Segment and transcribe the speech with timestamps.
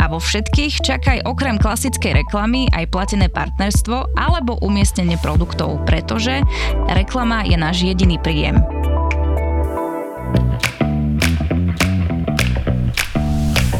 [0.00, 6.40] A vo všetkých čakaj okrem klasickej reklamy aj platené partnerstvo alebo umiestnenie produktov, pretože
[6.88, 8.64] reklama je náš jediný príjem.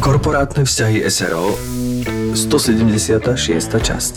[0.05, 1.57] Korporátne vzťahy SRO
[2.37, 3.25] 176.
[3.81, 4.17] časť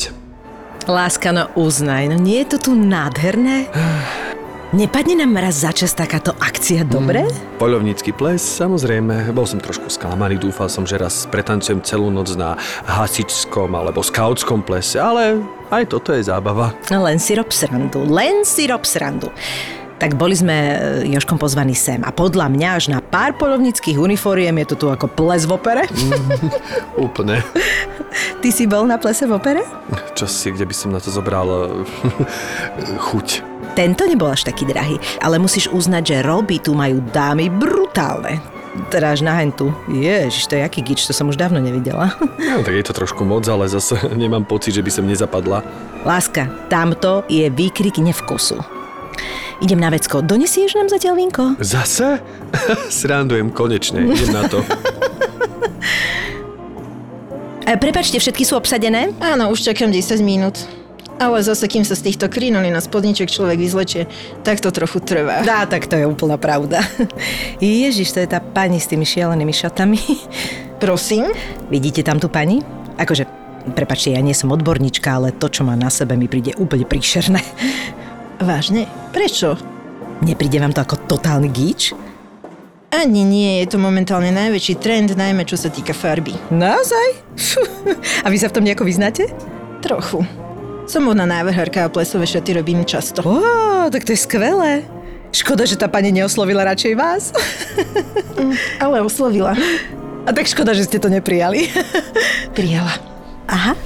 [0.84, 3.72] Láska, no uznaj, no nie je to tu nádherné?
[4.74, 7.30] Nepadne nám raz za čas takáto akcia, dobre?
[7.30, 9.30] Mm, poľovnícky ples, samozrejme.
[9.30, 12.58] Bol som trošku sklamaný, dúfal som, že raz pretancujem celú noc na
[12.90, 16.74] hasičskom alebo skautskom plese, ale aj toto je zábava.
[16.90, 19.30] No len si rob srandu, len si rob srandu.
[20.02, 24.58] Tak boli sme e, Joškom pozvaní sem a podľa mňa až na pár polovníckých uniformiem
[24.66, 25.86] je to tu ako ples v opere.
[26.98, 27.46] Úplne.
[28.42, 29.62] Ty si bol na plese v opere?
[30.18, 31.46] Čo si, kde by som na to zobral
[33.14, 33.53] chuť.
[33.74, 38.38] Tento nebol až taký drahý, ale musíš uznať, že roby tu majú dámy brutálne.
[38.94, 39.70] Až na hentu.
[39.86, 42.14] Ježiš, to je aký gič, to som už dávno nevidela.
[42.54, 45.66] No, tak je to trošku moc, ale zase nemám pocit, že by som nezapadla.
[46.06, 48.62] Láska, tamto je výkrik nevkusu.
[49.62, 50.22] Idem na vecko.
[50.22, 51.44] Donesieš nám zatiaľ vínko?
[51.62, 52.22] Zase?
[53.02, 54.06] Srandujem, konečne.
[54.10, 54.62] Idem na to.
[57.64, 59.16] E, prepačte, všetky sú obsadené?
[59.24, 60.68] Áno, už čakám 10 minút.
[61.22, 64.10] Ale zase, kým sa z týchto krinolí na spodniček človek vyzlečie,
[64.42, 65.46] tak to trochu trvá.
[65.46, 66.82] Dá, tak to je úplná pravda.
[67.62, 70.02] Ježiš, to je tá pani s tými šialenými šatami.
[70.84, 71.30] Prosím?
[71.70, 72.66] Vidíte tam tú pani?
[72.98, 73.30] Akože,
[73.78, 77.40] prepačte, ja nie som odborníčka, ale to, čo má na sebe, mi príde úplne príšerné.
[78.42, 78.90] Vážne?
[79.14, 79.56] Prečo?
[80.26, 81.94] Nepríde vám to ako totálny gíč?
[82.94, 86.38] Ani nie, je to momentálne najväčší trend, najmä čo sa týka farby.
[86.54, 87.08] Naozaj?
[88.22, 89.34] A vy sa v tom nejako vyznáte?
[89.82, 90.43] Trochu.
[90.84, 93.24] Som modná návrhárka a plesové šaty robím často.
[93.24, 93.40] Ó,
[93.88, 94.84] tak to je skvelé.
[95.32, 97.32] Škoda, že tá pani neoslovila radšej vás.
[98.36, 99.56] Mm, ale oslovila.
[100.28, 101.72] A tak škoda, že ste to neprijali.
[102.58, 103.00] Prijala.
[103.48, 103.80] Aha.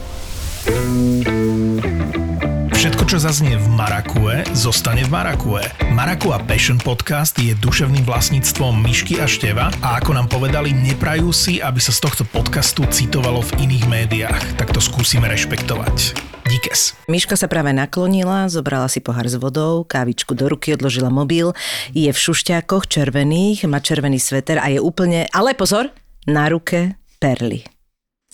[2.74, 5.62] Všetko, čo zaznie v Marakue, zostane v Marakue.
[5.94, 11.62] Marakua Passion Podcast je duševným vlastníctvom Myšky a Števa a ako nám povedali, neprajú si,
[11.62, 14.42] aby sa z tohto podcastu citovalo v iných médiách.
[14.62, 16.37] Tak to skúsime rešpektovať.
[16.48, 16.96] Díkes.
[17.12, 21.52] Miška sa práve naklonila, zobrala si pohár s vodou, kávičku do ruky, odložila mobil,
[21.92, 25.92] je v šušťákoch červených, má červený sveter a je úplne, ale pozor,
[26.24, 27.77] na ruke perly.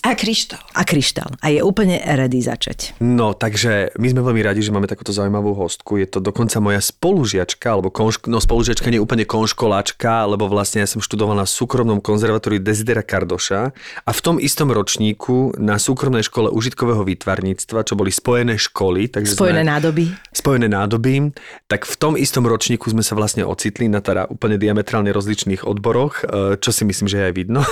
[0.04, 0.60] A kryštál.
[0.76, 1.32] A kryštál.
[1.40, 2.92] A je úplne ready začať.
[3.00, 5.96] No, takže my sme veľmi radi, že máme takúto zaujímavú hostku.
[5.96, 10.88] Je to dokonca moja spolužiačka, alebo konško, no spolužiačka nie úplne konškoláčka, lebo vlastne ja
[10.92, 13.72] som študoval na súkromnom konzervatóriu Desidera Kardoša
[14.04, 19.08] a v tom istom ročníku na súkromnej škole užitkového výtvarníctva, čo boli spojené školy.
[19.08, 20.04] Takže Spojené sme, nádoby.
[20.36, 21.32] Spojené nádoby.
[21.64, 26.28] Tak v tom istom ročníku sme sa vlastne ocitli na teda úplne diametrálne rozličných odboroch,
[26.28, 27.64] e, čo si myslím, že je aj vidno.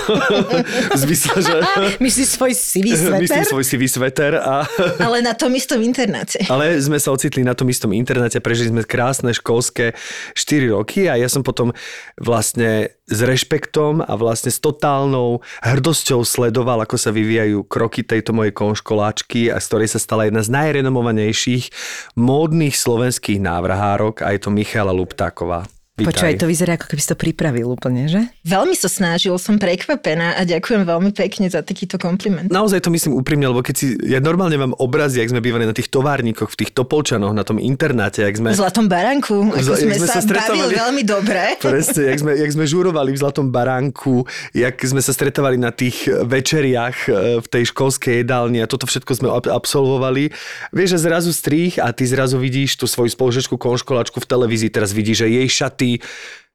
[1.05, 1.55] zmysle, že...
[2.23, 3.19] Myslíš svoj sivý sveter?
[3.19, 4.39] Myslím svoj sivý sveter.
[4.39, 4.63] A...
[5.05, 6.39] Ale na tom istom internáte.
[6.47, 9.91] Ale sme sa ocitli na tom istom internáte, prežili sme krásne školské
[10.31, 11.75] 4 roky a ja som potom
[12.15, 18.55] vlastne s rešpektom a vlastne s totálnou hrdosťou sledoval, ako sa vyvíjajú kroky tejto mojej
[18.55, 21.75] konškoláčky a z ktorej sa stala jedna z najrenomovanejších
[22.15, 25.67] módnych slovenských návrhárok a je to Michala Luptáková.
[25.93, 26.09] Vítaj.
[26.09, 28.25] Počúvaj, to vyzerá, ako keby si to pripravil úplne, že?
[28.49, 32.49] Veľmi sa snažil, som prekvapená a ďakujem veľmi pekne za takýto kompliment.
[32.49, 35.75] Naozaj to myslím úprimne, lebo keď si, ja normálne mám obrazy, jak sme bývali na
[35.77, 38.57] tých továrnikoch, v tých Topolčanoch, na tom internáte, jak sme...
[38.57, 40.57] V Zlatom baránku, ako Zla- sme, jak sme sa, sa stretávali.
[40.65, 41.41] bavili veľmi dobre.
[41.61, 44.25] Presne, jak sme, jak sme žurovali v Zlatom baránku,
[44.57, 49.11] jak sme sa stretávali na tých večeriach e, v tej školskej jedálni a toto všetko
[49.13, 50.33] sme ab- absolvovali.
[50.73, 54.89] Vieš, že zrazu strých a ty zrazu vidíš tú svoju spolužečku konškolačku v televízii, teraz
[54.89, 55.82] vidíš, že jej šaty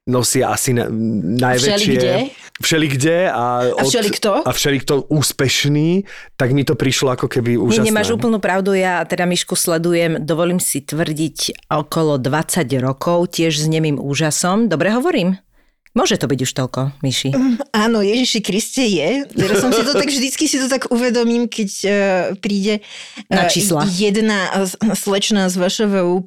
[0.09, 1.77] nosia asi na, najväčšie...
[1.77, 2.13] Všelikde?
[2.59, 3.71] Všelikde a...
[3.71, 4.31] A všelikto?
[4.43, 6.03] A všelikto úspešný,
[6.35, 7.87] tak mi to prišlo ako keby úžasné.
[7.87, 13.63] Nie, nemáš úplnú pravdu, ja teda Myšku sledujem, dovolím si tvrdiť okolo 20 rokov, tiež
[13.63, 14.67] s nemým úžasom.
[14.67, 15.39] Dobre hovorím?
[15.89, 17.33] Môže to byť už toľko, Myši.
[17.73, 19.25] Áno, Ježiši Kriste je.
[19.25, 21.91] Teraz som si to tak, vždycky si to tak uvedomím, keď uh,
[22.37, 22.85] príde
[23.25, 23.89] Na uh, čísla.
[23.89, 26.21] jedna slečna z Vašova uh,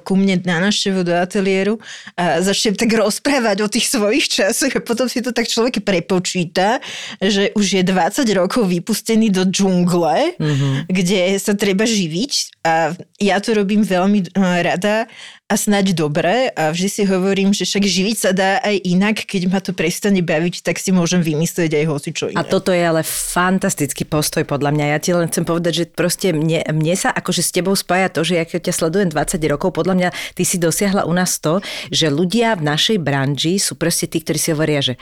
[0.00, 1.82] ku mne na návštevu do ateliéru
[2.14, 6.78] a začne tak rozprávať o tých svojich časoch a potom si to tak človek prepočíta,
[7.18, 10.86] že už je 20 rokov vypustený do džungle, Mhm.
[10.86, 15.10] kde sa treba živiť a ja to robím veľmi uh, rada
[15.48, 19.42] a snaď dobre a vždy si hovorím, že však živiť sa dá aj inak, keď
[19.48, 22.36] ma to prestane baviť, tak si môžem vymyslieť aj hoci čo iné.
[22.36, 24.84] A toto je ale fantastický postoj podľa mňa.
[24.92, 28.28] Ja ti len chcem povedať, že proste mne, mne sa akože s tebou spája to,
[28.28, 32.12] že ja ťa sledujem 20 rokov, podľa mňa ty si dosiahla u nás to, že
[32.12, 35.00] ľudia v našej branži sú proste tí, ktorí si hovoria, že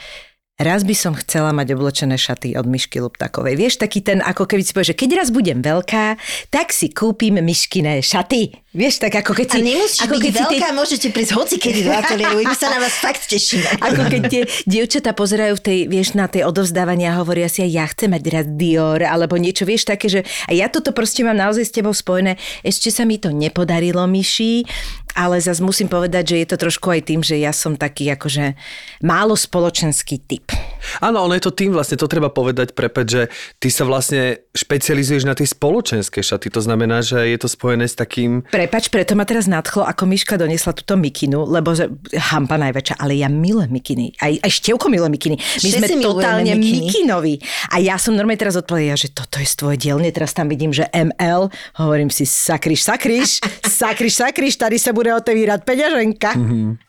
[0.57, 3.53] Raz by som chcela mať oblečené šaty od Myšky Luptakovej.
[3.53, 6.17] Vieš, taký ten, ako keby si povie, že keď raz budem veľká,
[6.49, 8.65] tak si kúpim Myškiné šaty.
[8.77, 9.57] Vieš, tak ako keď si...
[9.57, 12.77] A nemusíš ako byť keď veľká, môžete prísť hoci kedy do ateliéru, my sa na
[12.77, 13.65] vás fakt tešíme.
[13.89, 17.89] Ako keď tie dievčatá pozerajú v tej, vieš, na tej odovzdávania a hovoria si, ja
[17.89, 21.65] chcem mať raz Dior, alebo niečo, vieš, také, že a ja toto proste mám naozaj
[21.65, 22.37] s tebou spojené.
[22.61, 24.69] Ešte sa mi to nepodarilo, Myši,
[25.17, 28.53] ale zase musím povedať, že je to trošku aj tým, že ja som taký akože
[29.01, 30.53] málo spoločenský typ.
[31.01, 33.21] Áno, ono je to tým vlastne, to treba povedať, prepeť, že
[33.57, 36.53] ty sa vlastne špecializuješ na tie spoločenské šaty.
[36.53, 38.45] To znamená, že je to spojené s takým...
[38.67, 41.87] Prepač, preto ma teraz nadchlo, ako Miška donesla túto mikinu, lebo že
[42.19, 44.11] hampa najväčšia, ale ja milujem mikiny.
[44.19, 45.35] Aj, aj Števko miluje mikiny.
[45.39, 46.91] My Všetci sme totálne mikiny.
[46.91, 47.39] mikinoví.
[47.71, 50.11] A ja som normálne teraz odpovedala, že toto je z tvojej dielne.
[50.11, 51.47] Teraz tam vidím, že ML.
[51.79, 53.39] Hovorím si, sakriš, sakriš,
[53.79, 56.35] sakriš, sakriš, tady sa bude otevírať peňaženka.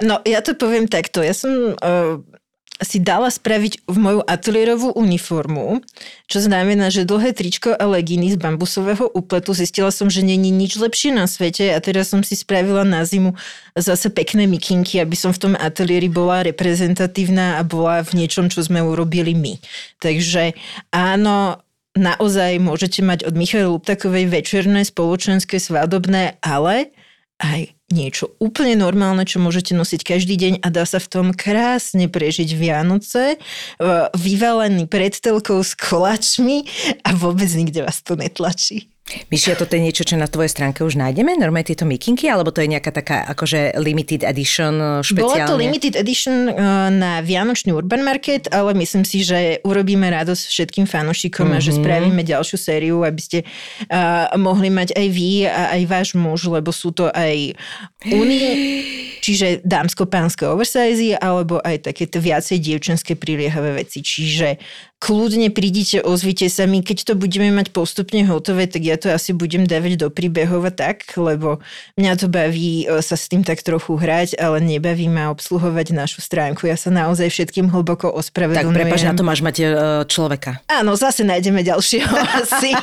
[0.03, 1.23] No, ja to poviem takto.
[1.23, 2.19] Ja som uh,
[2.79, 5.83] si dala spraviť v moju ateliérovú uniformu,
[6.31, 9.51] čo znamená, že dlhé tričko a legíny z bambusového úpletu.
[9.51, 13.35] Zistila som, že není nič lepšie na svete a teraz som si spravila na zimu
[13.75, 18.63] zase pekné mikinky, aby som v tom ateliéri bola reprezentatívna a bola v niečom, čo
[18.63, 19.59] sme urobili my.
[19.99, 20.55] Takže
[20.95, 21.59] áno,
[21.99, 26.95] naozaj môžete mať od Michaela Luptakovej večerné, spoločenské, svadobné, ale
[27.39, 32.11] aj niečo úplne normálne, čo môžete nosiť každý deň a dá sa v tom krásne
[32.11, 33.39] prežiť Vianoce, e,
[34.13, 36.69] vyvalený pred telkou s koláčmi
[37.07, 38.93] a vôbec nikde vás to netlačí.
[39.33, 41.33] Myši, a toto je niečo, čo na tvojej stránke už nájdeme?
[41.41, 42.29] Normálne tieto mikinky?
[42.29, 45.49] Alebo to je nejaká taká akože limited edition eh, špeciálne?
[45.49, 50.45] Bola to limited edition uh, na Vianočný Urban Market, ale myslím si, že urobíme radosť
[50.53, 51.57] všetkým fanúšikom mm-hmm.
[51.57, 51.79] a že Mhm.
[51.81, 53.39] spravíme ďalšiu sériu, aby ste
[53.89, 57.57] uh, mohli mať aj vy a aj váš muž, lebo sú to aj
[58.13, 58.49] unie,
[59.25, 64.05] čiže dámsko-pánske oversize, alebo aj takéto viacej dievčenské priliehavé veci.
[64.05, 64.61] Čiže
[64.99, 69.31] kľudne prídite, ozvite sa mi, keď to budeme mať postupne hotové, tak ja to asi
[69.31, 71.63] budem dávať do príbehov a tak, lebo
[71.95, 76.19] mňa to baví e, sa s tým tak trochu hrať, ale nebaví ma obsluhovať našu
[76.19, 76.67] stránku.
[76.67, 78.75] Ja sa naozaj všetkým hlboko Tak ospravedlňujem.
[78.75, 79.69] prepač, na to máš mať eh,
[80.11, 80.61] človeka.
[80.67, 82.75] Áno, zase nájdeme ďalšieho asi.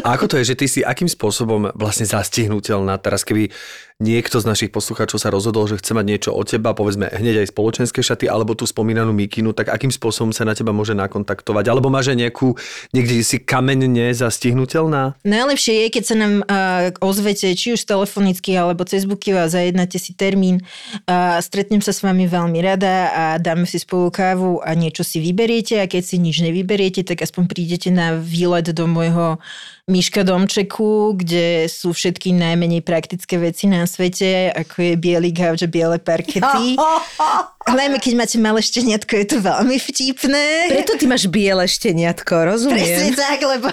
[0.00, 3.52] A ako to je, že ty si akým spôsobom vlastne zastihnutelná teraz, keby
[3.98, 7.50] niekto z našich poslucháčov sa rozhodol, že chce mať niečo od teba, povedzme hneď aj
[7.50, 11.64] spoločenské šaty, alebo tú spomínanú mikinu, tak akým spôsobom sa na teba môže nakontaktovať?
[11.66, 12.54] Alebo máš aj nejakú,
[12.94, 15.18] niekde si kamenne zastihnutelná?
[15.26, 19.98] Najlepšie je, keď sa nám uh, ozvete, či už telefonicky alebo cez booky a zajednáte
[19.98, 20.62] si termín.
[21.10, 25.18] Uh, stretnem sa s vami veľmi rada a dáme si spolu kávu a niečo si
[25.18, 29.42] vyberiete a keď si nič nevyberiete, tak aspoň prídete na výlet do môjho
[29.88, 35.68] Miška domčeku, kde sú všetky najmenej praktické veci na svete, ako je biely gauč a
[35.68, 36.76] biele parkety.
[37.68, 40.72] Hlavne, keď máte malé šteniatko, je to veľmi vtipné.
[40.72, 43.12] Preto ty máš biele šteniatko, Presne rozumiem.
[43.12, 43.68] tak, lebo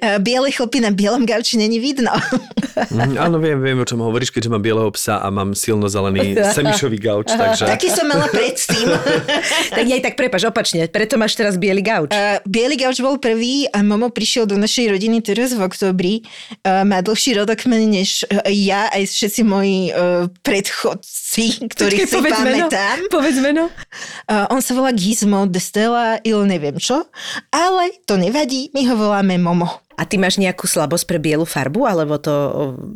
[0.00, 2.12] eh, biele chlopy na bielom gauči není vidno.
[2.74, 6.40] Mm, áno, viem, viem, o čom hovoríš, keďže mám bieleho psa a mám silno zelený
[6.56, 7.68] semišový gauč, takže...
[7.68, 8.88] Taký som mala predtým.
[9.76, 12.12] tak aj tak prepač, opačne, preto máš teraz biely gauč.
[12.12, 16.14] Uh, Bielý gauč bol prvý a Momo prišiel do našej rodiny teraz v oktobri.
[16.66, 23.08] Uh, má dlhší rodokmen než uh, ja aj všetci moji uh, predchodci, ktorých si pamätám.
[23.08, 23.70] Povedz meno.
[24.28, 27.06] Uh, on sa volá Gizmo de Stella il neviem čo,
[27.54, 29.82] ale to nevadí, my ho voláme Momo.
[29.94, 32.32] A ty máš nejakú slabosť pre bielu farbu, alebo to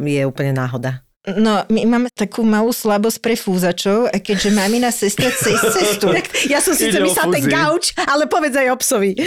[0.03, 1.07] je úplne náhoda?
[1.37, 6.09] No, my máme takú malú slabosť pre fúzačov a keďže mamina sestra cez cestu
[6.53, 9.13] Ja som síce myslela ten gauč, ale povedz aj o psovi.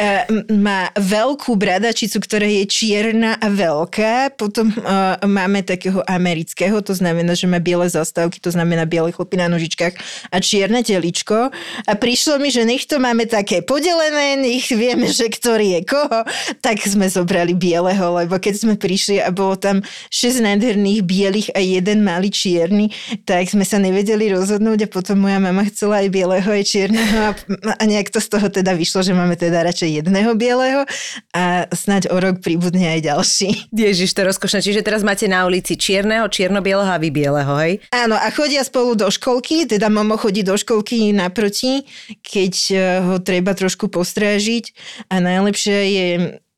[0.00, 4.32] Eh, má veľkú bradačicu, ktorá je čierna a veľká.
[4.38, 9.36] Potom uh, máme takého amerického, to znamená, že má biele zastávky, to znamená biele chlopy
[9.36, 9.94] na nožičkách
[10.30, 11.52] a čierne teličko.
[11.84, 16.20] A prišlo mi, že nech to máme také podelené, nech vieme, že ktorý je koho.
[16.64, 21.60] Tak sme zobrali bieleho, lebo keď sme prišli a bolo tam 6 nádherných bielých a
[21.60, 22.88] jeden malý čierny,
[23.26, 27.32] tak sme sa nevedeli rozhodnúť a potom moja mama chcela aj bieleho, aj čierneho a,
[27.76, 30.86] a nejak to z toho teda vyšlo, že máme teda radšej jedného bieleho
[31.34, 33.48] a snáď o rok príbudne aj ďalší.
[33.74, 34.58] Ježiš, to je rozkošné.
[34.64, 37.82] Čiže teraz máte na ulici čierneho, čierno-bieleho a vy bieleho, hej?
[37.90, 41.84] Áno, a chodia spolu do školky, teda Momo chodí do školky naproti,
[42.22, 44.72] keď eh, ho treba trošku postrážiť
[45.10, 46.08] a najlepšie je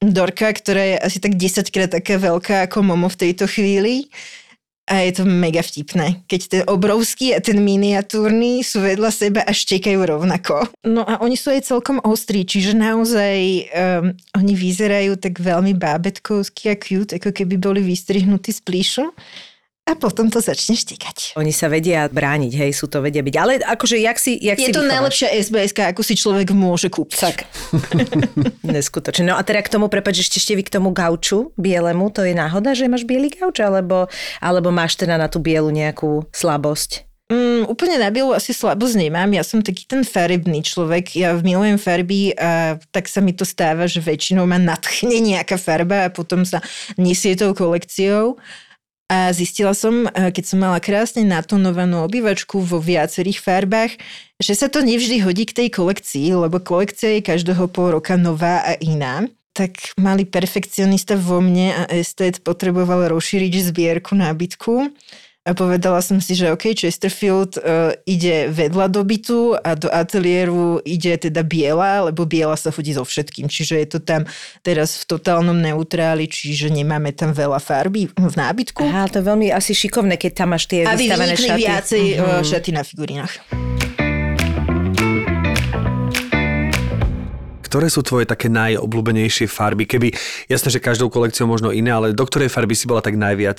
[0.03, 4.11] Dorka, ktorá je asi tak 10 krát taká veľká ako Momo v tejto chvíli.
[4.93, 9.57] A je to mega vtipné, keď ten obrovský a ten miniatúrny sú vedľa seba a
[9.57, 10.69] štekajú rovnako.
[10.85, 16.69] No a oni sú aj celkom ostrí, čiže naozaj um, oni vyzerajú tak veľmi bábetkovsky
[16.69, 19.05] a cute, ako keby boli vystrihnutí z plíšu
[19.83, 21.35] a potom to začne štekať.
[21.35, 23.35] Oni sa vedia brániť, hej, sú to vedia byť.
[23.35, 24.95] Ale akože, jak si, jak Je si to vychováš?
[24.95, 27.19] najlepšia SBS, ako si človek môže kúpiť.
[27.19, 27.39] Tak.
[28.63, 29.27] Neskutočne.
[29.27, 32.31] No a teda k tomu, prepač, ešte ešte vy k tomu gauču bielemu, to je
[32.31, 34.07] náhoda, že máš biely gauč, alebo,
[34.39, 37.11] alebo máš teda na tú bielu nejakú slabosť?
[37.33, 39.35] Mm, úplne na bielu asi slabosť nemám.
[39.35, 41.17] Ja som taký ten farebný človek.
[41.17, 46.07] Ja milujem farby a tak sa mi to stáva, že väčšinou ma natchne nejaká farba
[46.07, 46.61] a potom sa
[47.01, 48.37] nesie tou kolekciou.
[49.11, 53.93] A zistila som, eh, keď som mala krásne natonovanú obývačku vo viacerých farbách,
[54.39, 58.63] že sa to nevždy hodí k tej kolekcii, lebo kolekcia je každého pol roka nová
[58.63, 59.27] a iná.
[59.53, 64.89] Tak malý perfekcionista vo mne a estet potreboval rozšíriť zbierku nábytku
[65.43, 70.79] a povedala som si, že OK, Chesterfield uh, ide vedľa do bytu a do ateliéru
[70.83, 73.51] ide teda biela, lebo biela sa chodí so všetkým.
[73.51, 74.23] Čiže je to tam
[74.61, 78.83] teraz v totálnom neutráli, čiže nemáme tam veľa farby v nábytku.
[78.83, 81.59] Aha, to je veľmi asi šikovné, keď tam máš tie Aby vystavené šaty.
[81.59, 82.23] viacej Mhm.
[82.23, 83.33] uh, šaty na figurinách.
[87.73, 89.89] Ktoré sú tvoje také najobľúbenejšie farby?
[89.89, 90.13] Keby,
[90.45, 93.57] jasné, že každou kolekciou možno iné, ale do ktorej farby si bola tak najviac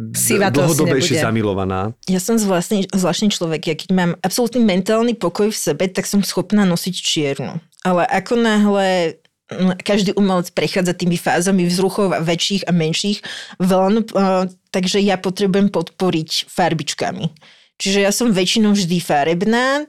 [0.00, 1.92] d- Siva dlhodobejšie zamilovaná?
[2.08, 3.68] Ja som zvláštny, zvláštny človek.
[3.68, 7.60] Ja keď mám absolútny mentálny pokoj v sebe, tak som schopná nosiť čiernu.
[7.84, 9.20] Ale ako náhle
[9.84, 13.20] každý umelec prechádza tými fázami vzruchov väčších a menších
[13.60, 17.28] vln, uh, takže ja potrebujem podporiť farbičkami.
[17.80, 19.88] Čiže ja som väčšinou vždy farebná,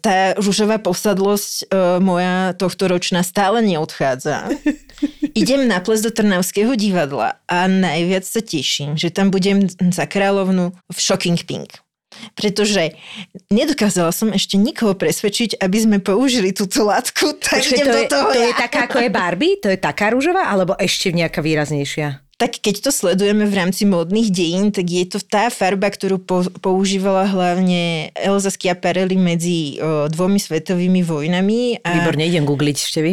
[0.00, 4.50] tá rúžová posadlosť uh, moja tohto ročná stále neodchádza.
[5.40, 10.74] Idem na ples do Trnavského divadla a najviac sa teším, že tam budem za kráľovnu
[10.74, 11.80] v Shocking Pink.
[12.36, 12.92] Pretože
[13.48, 17.98] nedokázala som ešte nikoho presvedčiť, aby sme použili túto látku, tak Počkej, idem to, do
[17.98, 18.46] je, toho to ja.
[18.46, 19.52] je taká, ako je Barbie?
[19.64, 22.20] To je taká rúžová, alebo ešte nejaká výraznejšia?
[22.42, 26.42] Tak keď to sledujeme v rámci módnych dejín, tak je to tá farba, ktorú po,
[26.58, 31.86] používala hlavne Elza Schiaparelli medzi o, dvomi svetovými vojnami.
[31.86, 33.10] A Výborne, idem googliť ešte vy.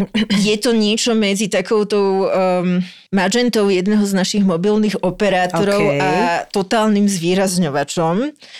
[0.50, 5.98] je to niečo medzi takoutou um, magentou jedného z našich mobilných operátorov OK.
[5.98, 6.10] a
[6.54, 8.16] totálnym zvýrazňovačom,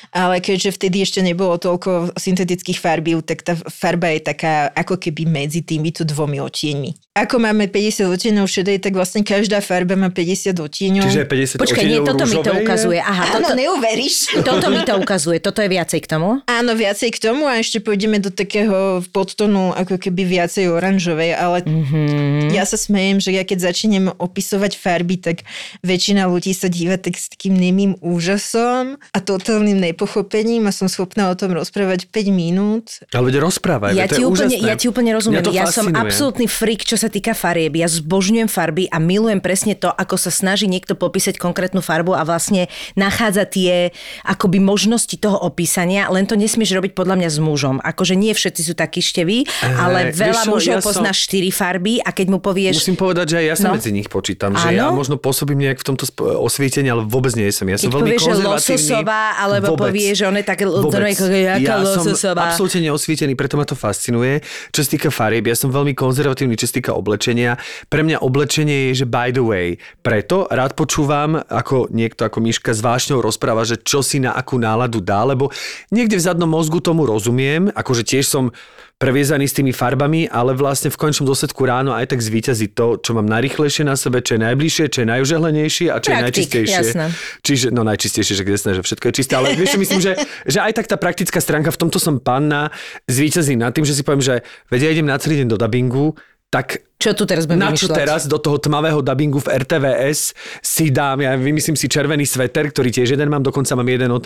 [0.10, 5.29] ale keďže vtedy ešte nebolo toľko syntetických farbív, tak tá farba je taká ako keby
[5.29, 7.10] medzi týmito dvomi odtieňmi.
[7.20, 11.03] Ako máme 50 odtieňov šedej, tak vlastne každá farba má 50 odtieňov.
[11.03, 13.00] Čiže 50 Počkaj, nie, toto mi to ukazuje.
[13.03, 14.15] Aha, Áno, toto, neuveríš.
[14.48, 15.38] toto mi to ukazuje.
[15.44, 16.39] Toto je viacej k tomu?
[16.48, 21.58] Áno, viacej k tomu a ešte pôjdeme do takého podtonu ako keby viacej oranžovej, ale
[21.68, 22.56] mm-hmm.
[22.56, 25.43] ja sa smejem, že ja keď začnem opisovať farby, tak
[25.84, 31.27] väčšina ľudí sa díva tak s takým nemým úžasom a totálnym nepochopením a som schopná
[31.27, 33.03] o tom rozprávať 5 minút.
[33.12, 34.63] Ale veď rozprávaj, Ja ti, je úplne, úžasné.
[34.63, 35.43] ja ti úplne rozumiem.
[35.51, 37.75] Ja som absolútny freak, čo sa týka farieb.
[37.75, 42.24] Ja zbožňujem farby a milujem presne to, ako sa snaží niekto popísať konkrétnu farbu a
[42.24, 43.91] vlastne nachádza tie
[44.24, 47.75] akoby možnosti toho opísania, len to nesmieš robiť podľa mňa s mužom.
[47.81, 49.43] Akože nie všetci sú takí števí,
[49.75, 52.79] ale veľa čo, mužov ja som- pozná štyri farby a keď mu povieš...
[52.79, 53.75] Musím povedať, že aj ja sa No.
[53.75, 57.65] medzi nich počítam, že ja možno pôsobím nejak v tomto osvietení, ale vôbec nie som.
[57.65, 59.89] Ja som Keď veľmi povieš, že lososová, alebo Vôbec.
[59.89, 60.59] povieš, že on je tak...
[60.59, 62.51] Ja som lososová?
[62.51, 64.43] absolútne neosvietený, preto ma to fascinuje.
[64.75, 67.55] Čo sa týka farieb, ja som veľmi konzervatívny, čo sa týka oblečenia.
[67.88, 69.79] Pre mňa oblečenie je, že by the way.
[70.03, 74.59] Preto rád počúvam, ako niekto ako Miška s vášňou rozpráva, že čo si na akú
[74.59, 75.53] náladu dá, lebo
[75.93, 78.51] niekde v zadnom mozgu tomu rozumiem, akože tiež som
[79.00, 83.15] previezaný s tými farbami, ale vlastne v končnom dôsledku ráno aj tak zvíťazí to, čo
[83.15, 86.75] mám najrychlejšie na sebe, čo je najbližšie, čo je najužehlenejšie a čo je Praktik, najčistejšie.
[86.84, 87.06] jasné.
[87.39, 90.75] Čiže, no najčistejšie, že jasné, že všetko je čisté, ale vieš, myslím, že, že aj
[90.75, 92.75] tak tá praktická stránka, v tomto som panna,
[93.08, 96.82] zvíťazí nad tým, že si poviem, že vedia, idem na celý deň do dubbingu, tak
[96.98, 100.34] Čo tu teraz budem na čo teraz do toho tmavého dubbingu v RTVS
[100.65, 104.25] si dám, ja vymyslím si červený sveter, ktorý tiež jeden mám, dokonca mám jeden od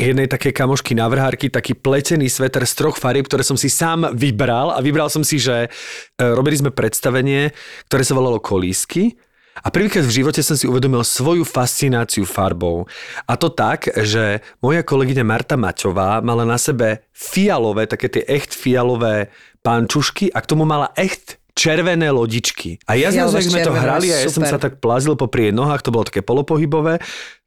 [0.00, 4.72] jednej také kamošky navrhárky, taký pletený sveter z troch farieb, ktoré som si sám vybral
[4.72, 5.68] a vybral som si, že e,
[6.20, 7.52] robili sme predstavenie,
[7.88, 9.12] ktoré sa volalo Kolísky
[9.60, 12.88] a prvýkrát v živote som si uvedomil svoju fascináciu farbou.
[13.28, 18.56] A to tak, že moja kolegyňa Marta Maťová mala na sebe fialové, také tie echt
[18.56, 19.28] fialové
[19.60, 22.82] pančušky a k tomu mala echt červené lodičky.
[22.90, 24.50] A ja zrazu, jak sme to hrali a ja som super.
[24.50, 26.98] sa tak plazil popri jej nohách, to bolo také polopohybové,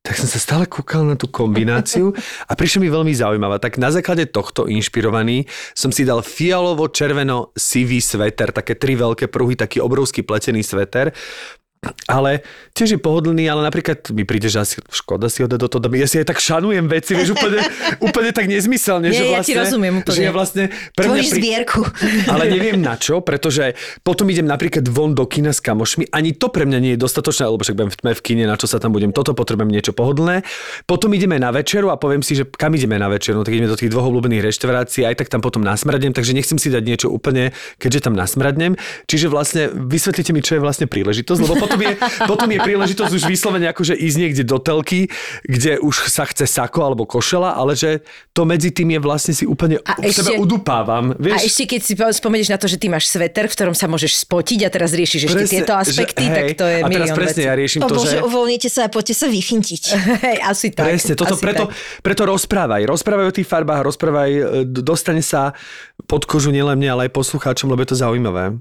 [0.06, 2.16] tak som sa stále kúkal na tú kombináciu
[2.48, 3.60] a prišlo mi veľmi zaujímavá.
[3.60, 9.84] Tak na základe tohto inšpirovaný som si dal fialovo-červeno-sivý sveter, také tri veľké pruhy, taký
[9.84, 11.12] obrovský pletený sveter.
[12.06, 15.82] Ale tiež je pohodlný, ale napríklad mi príde, že asi škoda si ho do toho
[15.82, 16.01] domy.
[16.01, 17.63] Ja si aj tak šanujem veci, vieš, úplne,
[18.08, 19.10] úplne tak nezmyselne.
[19.10, 20.18] Nie, že ja vlastne, ti rozumiem úplne.
[20.18, 20.63] Že ja vlastne
[20.94, 21.82] pre mňa Tvoríš zbierku.
[22.34, 23.74] Ale neviem na čo, pretože
[24.04, 27.48] potom idem napríklad von do kina s kamošmi, ani to pre mňa nie je dostatočné,
[27.50, 29.92] lebo však budem v tme v kine, na čo sa tam budem, toto potrebujem niečo
[29.96, 30.46] pohodlné.
[30.86, 33.72] Potom ideme na večeru a poviem si, že kam ideme na večeru, no tak ideme
[33.72, 37.08] do tých dvoch obľúbených reštaurácií, aj tak tam potom nasmradnem, takže nechcem si dať niečo
[37.10, 38.75] úplne, keďže tam nasmradnem.
[39.08, 41.91] Čiže vlastne vysvetlite mi, čo je vlastne príležitosť, lebo potom je,
[42.25, 45.08] potom je príležitosť už vyslovene akože ísť niekde do telky,
[45.46, 48.01] kde už sa chce sako alebo košela, ale že
[48.36, 51.15] to medzi tým je vlastne si úplne A v sebe ešte- udupávam.
[51.15, 53.88] A Vieš, ešte keď si spomenieš na to, že ty máš sveter, v ktorom sa
[53.88, 56.88] môžeš spotiť a teraz riešiš ešte Presne, tieto aspekty, že, tak hej, to je A
[56.88, 57.50] teraz presne vecí.
[57.50, 58.24] ja riešim O to, bože, že...
[58.24, 59.84] uvoľnite sa a poďte sa vyfintiť.
[60.25, 60.86] Hej, asi tak.
[60.91, 61.75] Presne, toto, asi preto, tak.
[62.03, 62.82] preto rozprávaj.
[62.88, 65.55] Rozprávaj o tých farbách, rozprávaj, e, dostane sa
[66.05, 68.60] pod kožu nielen mne, ale aj poslucháčom, lebo je to zaujímavé.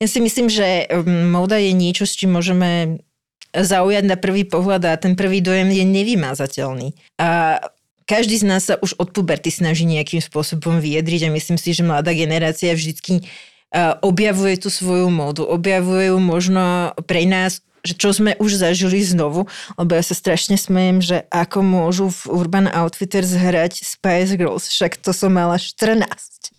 [0.00, 0.88] Ja si myslím, že
[1.28, 3.04] móda je niečo, s čím môžeme
[3.52, 6.96] zaujať na prvý pohľad a ten prvý dojem je nevymázateľný.
[7.20, 7.60] A
[8.08, 11.86] každý z nás sa už od puberty snaží nejakým spôsobom vyjadriť a myslím si, že
[11.86, 18.12] mladá generácia vždycky uh, objavuje tú svoju módu, objavuje ju možno pre nás že čo
[18.12, 19.48] sme už zažili znovu,
[19.80, 25.00] lebo ja sa strašne smejem, že ako môžu v Urban Outfitters hrať Spice Girls, však
[25.00, 26.04] to som mala 14.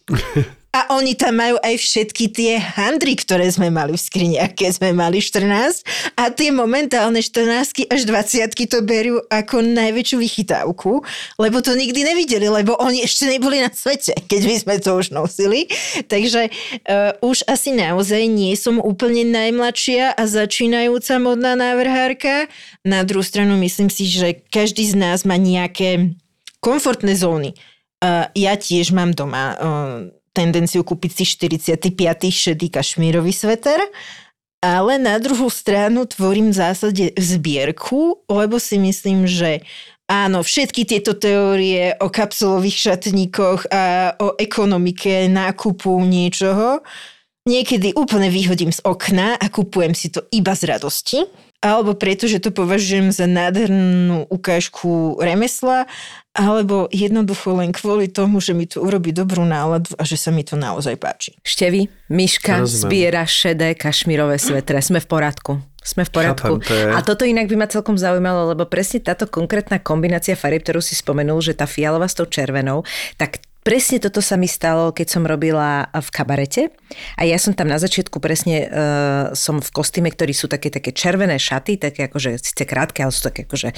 [0.72, 4.90] A oni tam majú aj všetky tie handry, ktoré sme mali v skriniach, keď sme
[4.96, 5.84] mali 14.
[6.16, 11.04] A tie momentálne 14 až 20 to berú ako najväčšiu vychytávku,
[11.36, 15.12] lebo to nikdy nevideli, lebo oni ešte neboli na svete, keď my sme to už
[15.12, 15.68] nosili.
[16.08, 22.48] Takže uh, už asi naozaj nie som úplne najmladšia a začínajúca modná návrhárka.
[22.88, 26.16] Na druhú stranu myslím si, že každý z nás má nejaké
[26.63, 27.60] komfortné zóny.
[28.00, 31.92] Uh, ja tiež mám doma uh, tendenciu kúpiť si 45.
[32.32, 33.80] šedý kašmírový sveter,
[34.62, 39.66] ale na druhú stranu tvorím v zásade zbierku, lebo si myslím, že
[40.06, 46.86] áno, všetky tieto teórie o kapsulových šatníkoch a o ekonomike nákupu niečoho
[47.46, 51.20] niekedy úplne vyhodím z okna a kupujem si to iba z radosti,
[51.62, 55.90] alebo preto, že to považujem za nádhernú ukážku remesla,
[56.31, 60.48] alebo jednoducho len kvôli tomu, že mi to urobí dobrú náladu a že sa mi
[60.48, 61.35] to naozaj páči.
[61.44, 62.81] Števi, Miška Rozumiem.
[62.87, 64.79] zbiera šedé kašmírové svetre.
[64.79, 65.59] Sme v poradku.
[65.81, 66.61] Sme v poriadku.
[66.61, 70.37] Chápem, to je- A toto inak by ma celkom zaujímalo, lebo presne táto konkrétna kombinácia
[70.37, 72.85] farieb, ktorú si spomenul, že tá fialová s tou červenou,
[73.20, 76.74] tak Presne toto sa mi stalo, keď som robila v kabarete
[77.14, 80.90] a ja som tam na začiatku presne uh, som v kostýme, ktorí sú také, také
[80.90, 83.70] červené šaty, také akože síce krátke, ale sú také akože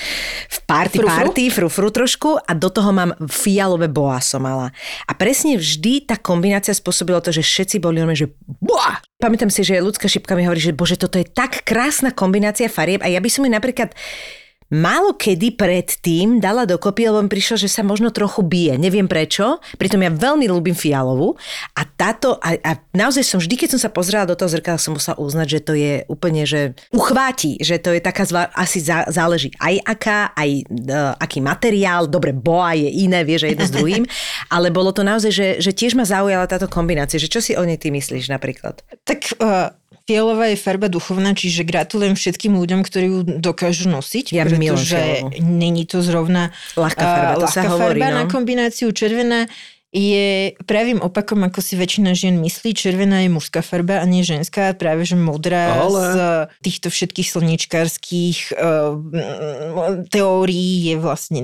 [0.47, 1.11] v party, Frufru?
[1.11, 4.71] party, frufru trošku a do toho mám fialové boa som mala.
[5.03, 9.03] A presne vždy tá kombinácia spôsobila to, že všetci boli normálne, že boa!
[9.19, 13.03] Pamätám si, že ľudská šipka mi hovorí, že bože, toto je tak krásna kombinácia farieb
[13.03, 13.91] a ja by som ju napríklad
[14.71, 18.79] málo kedy predtým dala dokopy, lebo mi prišlo, že sa možno trochu bije.
[18.79, 19.59] Neviem prečo.
[19.75, 21.35] Pritom ja veľmi ľúbim fialovú.
[21.75, 24.95] A táto, a, a naozaj som vždy, keď som sa pozerala do toho zrkadla, som
[24.95, 29.07] musela uznať, že to je úplne, že uchváti, že to je taká zvá, asi zá,
[29.09, 32.05] záleží aj aká, aj uh, aký materiál.
[32.09, 34.03] Dobre, boa je iné, vieš, že jedno s druhým.
[34.55, 37.21] Ale bolo to naozaj, že, že tiež ma zaujala táto kombinácia.
[37.21, 38.83] Že čo si o nej ty myslíš napríklad?
[39.07, 39.71] Tak uh,
[40.03, 45.87] fialová je farba duchovná, čiže gratulujem všetkým ľuďom, ktorí ju dokážu nosiť, Ja pretože není
[45.87, 48.17] to zrovna Ľahká farba, to sa ľahká hovorí, farba no.
[48.19, 49.47] na kombináciu červená
[49.93, 52.73] je pravým opakom, ako si väčšina žien myslí.
[52.73, 54.73] Červená je mužská farba a nie ženská.
[54.73, 56.17] Práve, že modrá Ale- z
[56.65, 58.97] týchto všetkých slniečkárských uh,
[60.09, 61.41] teórií je vlastne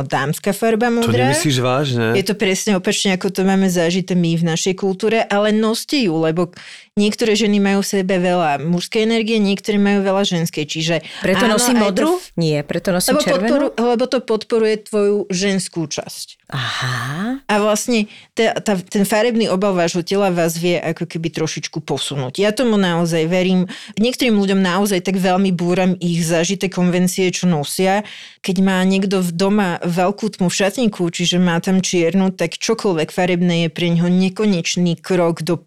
[0.00, 1.28] dámska farba To modrá.
[1.28, 2.16] nemyslíš vážne?
[2.16, 6.16] Je to presne opačne, ako to máme zažité my v našej kultúre, ale noste ju,
[6.16, 6.56] lebo
[6.96, 10.94] niektoré ženy majú v sebe veľa mužskej energie, niektoré majú veľa ženskej, čiže...
[11.20, 12.10] Preto áno, nosím aj to- modrú?
[12.36, 13.40] Nie, preto nosím Lebo, červenú?
[13.44, 16.40] podporu, lebo to podporuje tvoju ženskú časť.
[16.52, 17.40] Aha.
[17.48, 22.44] A vlastne tá, tá, ten farebný obal vášho tela vás vie ako keby trošičku posunúť.
[22.44, 23.72] Ja tomu naozaj verím.
[23.96, 28.04] Niektorým ľuďom naozaj tak veľmi búram ich zažité konvencie, čo nosia.
[28.44, 33.10] Keď má niekto v doma veľkú tmu v šatníku, čiže má tam čiernu, tak čokoľvek
[33.10, 35.60] farebné je pre ňoho nekonečný krok do,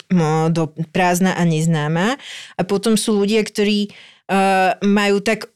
[0.50, 0.64] do
[0.96, 2.16] prázdna a neznáma.
[2.56, 5.52] A potom sú ľudia, ktorí uh, majú tak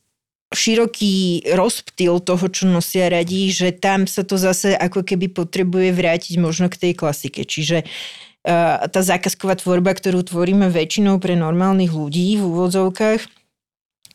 [0.49, 6.35] široký rozptyl toho, čo nosia radí, že tam sa to zase ako keby potrebuje vrátiť
[6.41, 7.45] možno k tej klasike.
[7.45, 13.21] Čiže uh, tá zákazková tvorba, ktorú tvoríme väčšinou pre normálnych ľudí v úvodzovkách,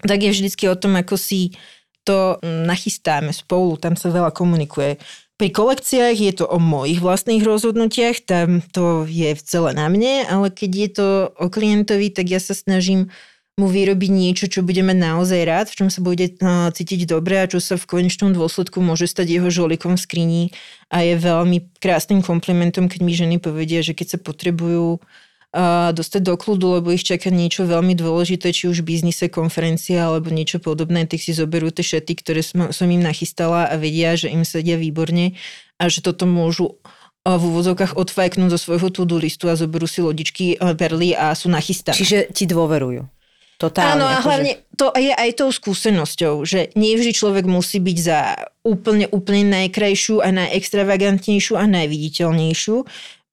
[0.04, 1.56] tak je vždycky o tom, ako si
[2.04, 5.00] to nachystáme spolu, tam sa veľa komunikuje.
[5.34, 10.46] Pri kolekciách je to o mojich vlastných rozhodnutiach, tam to je celé na mne, ale
[10.46, 13.10] keď je to o klientovi, tak ja sa snažím
[13.54, 17.38] mu vyrobiť niečo, čo bude mať naozaj rád, v čom sa bude uh, cítiť dobre
[17.38, 20.42] a čo sa v konečnom dôsledku môže stať jeho žolikom v skrini
[20.90, 24.98] a je veľmi krásnym komplimentom, keď mi ženy povedia, že keď sa potrebujú
[25.54, 30.34] uh, dostať do kľudu, lebo ich čaká niečo veľmi dôležité, či už biznise, konferencia alebo
[30.34, 34.34] niečo podobné, tak si zoberú tie šaty, ktoré som, som im nachystala a vedia, že
[34.34, 35.38] im sedia výborne
[35.78, 36.82] a že toto môžu
[37.24, 41.96] v úvodzovkách odfajknúť zo svojho to-do listu a zoberú si lodičky, perly a sú nachystané.
[41.96, 43.08] Čiže ti dôverujú.
[43.54, 47.78] Totálne, Áno, a akože- hlavne to je aj tou skúsenosťou, že nie vždy človek musí
[47.78, 52.76] byť za úplne, úplne najkrajšiu a najextravagantnejšiu a najviditeľnejšiu,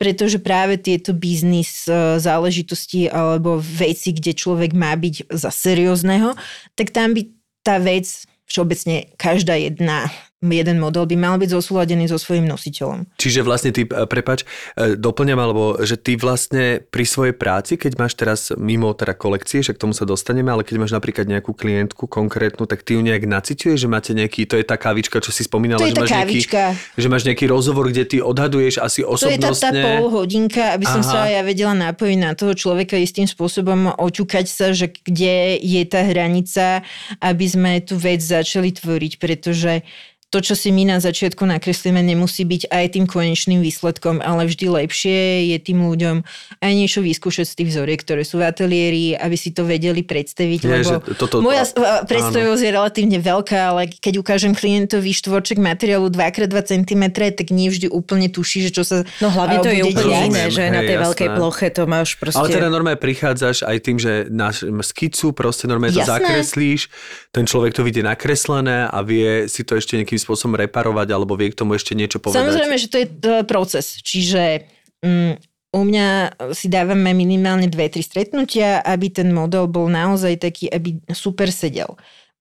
[0.02, 6.34] pretože práve tieto biznis e, záležitosti alebo veci, kde človek má byť za seriózneho,
[6.74, 7.30] tak tam by
[7.62, 10.10] tá vec všeobecne každá jedna
[10.42, 13.06] jeden model by mal byť zosúladený so svojím nositeľom.
[13.16, 14.42] Čiže vlastne ty, e, prepač,
[14.74, 19.62] e, doplňam, alebo že ty vlastne pri svojej práci, keď máš teraz mimo teda kolekcie,
[19.62, 23.06] však k tomu sa dostaneme, ale keď máš napríklad nejakú klientku konkrétnu, tak ty ju
[23.06, 26.10] nejak naciťuješ, že máte nejaký, to je tá kávička, čo si spomínala, To že, máš
[26.10, 26.64] nejaký, kávička.
[26.98, 29.82] že máš nejaký rozhovor, kde ty odhaduješ asi To je tá, tá osobnostne.
[30.02, 31.12] pol hodinka, aby som Aha.
[31.14, 36.02] sa ja vedela napojiť na toho človeka istým spôsobom, oťukať sa, že kde je tá
[36.02, 36.82] hranica,
[37.22, 39.86] aby sme tú vec začali tvoriť, pretože
[40.32, 44.66] to, čo si my na začiatku nakreslíme, nemusí byť aj tým konečným výsledkom, ale vždy
[44.72, 46.24] lepšie je tým ľuďom
[46.64, 50.60] aj niečo vyskúšať z tých vzoriek, ktoré sú v ateliéri, aby si to vedeli predstaviť,
[50.64, 51.68] Nie, lebo že toto- moja
[52.08, 57.92] predstavivosť je relatívne veľká, ale keď ukážem klientovi štvorček materiálu 2x2 cm, tak nie vždy
[57.92, 60.96] úplne tuší, že čo sa No hlavne to je úplne iné, že na hej, tej
[60.96, 61.06] jasné.
[61.12, 62.40] veľkej ploche to máš proste...
[62.40, 66.24] Ale teda normálne prichádzaš aj tým, že náš skicu proste normálne to Jasné.
[66.24, 66.88] zakreslíš,
[67.36, 71.50] ten človek to vidie nakreslené a vie si to ešte nejakým spôsobom reparovať alebo vie
[71.50, 72.38] k tomu ešte niečo povedať.
[72.38, 73.08] Samozrejme, že to je
[73.50, 73.98] proces.
[74.06, 74.70] Čiže
[75.02, 75.34] mm,
[75.72, 76.08] u mňa
[76.52, 81.96] si dávame minimálne dve, tri stretnutia, aby ten model bol naozaj taký, aby super sedel.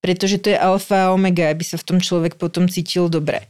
[0.04, 3.46] Pretože to je alfa a omega, aby sa v tom človek potom cítil dobre.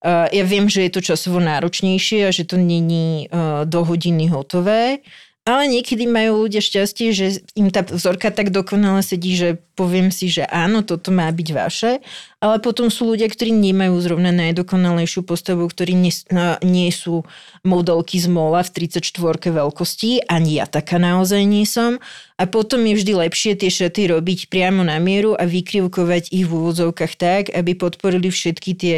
[0.00, 4.32] Uh, ja viem, že je to časovo náročnejšie a že to není uh, do hodiny
[4.32, 5.04] hotové,
[5.50, 10.30] ale niekedy majú ľudia šťastie, že im tá vzorka tak dokonale sedí, že poviem si,
[10.30, 11.98] že áno, toto má byť vaše,
[12.38, 16.14] ale potom sú ľudia, ktorí nemajú zrovna najdokonalejšiu postavu, ktorí nie,
[16.62, 17.26] nie sú
[17.66, 19.02] modelky z mola v 34
[19.50, 21.98] veľkosti, ani ja taká naozaj nie som.
[22.38, 26.52] A potom je vždy lepšie tie šaty robiť priamo na mieru a vykrivkovať ich v
[26.54, 28.96] úvodzovkách tak, aby podporili všetky tie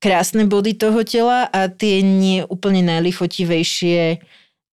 [0.00, 4.24] krásne body toho tela a tie nie úplne najlichotivejšie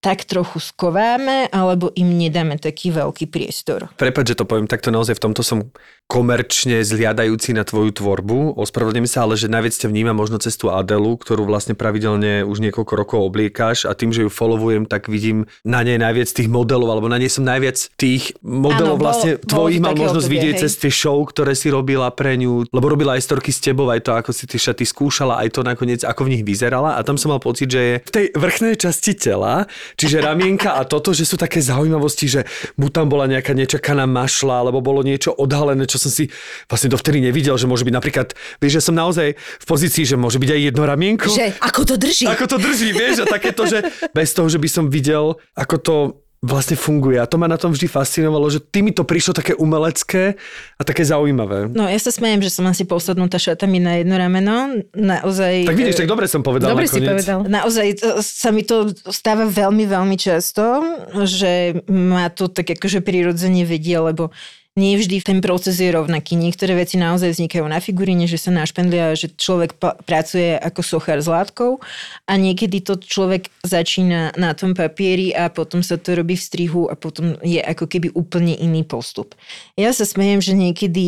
[0.08, 3.92] tak trochu skováme, alebo im nedáme taký veľký priestor.
[4.00, 5.68] Prepač, že to poviem takto naozaj v tomto som
[6.08, 8.56] komerčne zliadajúci na tvoju tvorbu.
[8.56, 12.64] Ospravedlňujem sa, ale že najviac ťa vnímam možno cez tú Adelu, ktorú vlastne pravidelne už
[12.64, 16.96] niekoľko rokov obliekáš a tým, že ju followujem, tak vidím na nej najviac tých modelov,
[16.96, 20.56] alebo na nej som najviac tých modelov Áno, vlastne bolo tvojich mal možnosť obdobie, vidieť
[20.56, 20.62] hej.
[20.64, 24.08] cez tie show, ktoré si robila pre ňu, lebo robila aj storky s tebou, aj
[24.08, 27.20] to, ako si tie šaty skúšala, aj to nakoniec, ako v nich vyzerala a tam
[27.20, 29.68] som mal pocit, že je v tej vrchnej časti tela,
[30.00, 32.42] čiže ramienka a toto, že sú také zaujímavosti, že
[32.80, 36.30] mu tam bola nejaká nečakaná mašla, alebo bolo niečo odhalené, čo som si
[36.70, 38.28] vlastne dovtedy nevidel, že môže byť napríklad,
[38.62, 41.30] vieš, že som naozaj v pozícii, že môže byť aj jedno ramienko.
[41.30, 42.26] Že ako to drží?
[42.30, 43.84] Ako to drží, vieš, a takéto, že
[44.14, 45.96] bez toho, že by som videl, ako to
[46.38, 47.18] vlastne funguje.
[47.18, 50.38] A to ma na tom vždy fascinovalo, že ty mi to prišlo také umelecké
[50.78, 51.74] a také zaujímavé.
[51.74, 54.78] No ja sa smejem, že som asi posadnutá šatami na jedno rameno.
[54.94, 55.66] Naozaj...
[55.66, 57.42] Tak vidíš, tak dobre som povedal Dobre si povedal.
[57.50, 60.86] Naozaj to- sa mi to stáva veľmi, veľmi často,
[61.26, 64.30] že ma to tak akože prirodzene vedie, lebo
[64.78, 66.38] nie vždy ten proces je rovnaký.
[66.38, 71.18] Niektoré veci naozaj vznikajú na figuríne, že sa našpendlia, že človek pa- pracuje ako sochár
[71.18, 71.82] s látkou
[72.30, 76.86] a niekedy to človek začína na tom papieri a potom sa to robí v strihu
[76.86, 79.34] a potom je ako keby úplne iný postup.
[79.74, 81.06] Ja sa smejem, že niekedy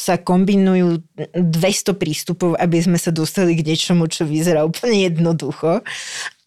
[0.00, 1.04] sa kombinujú
[1.36, 5.84] 200 prístupov, aby sme sa dostali k niečomu, čo vyzerá úplne jednoducho.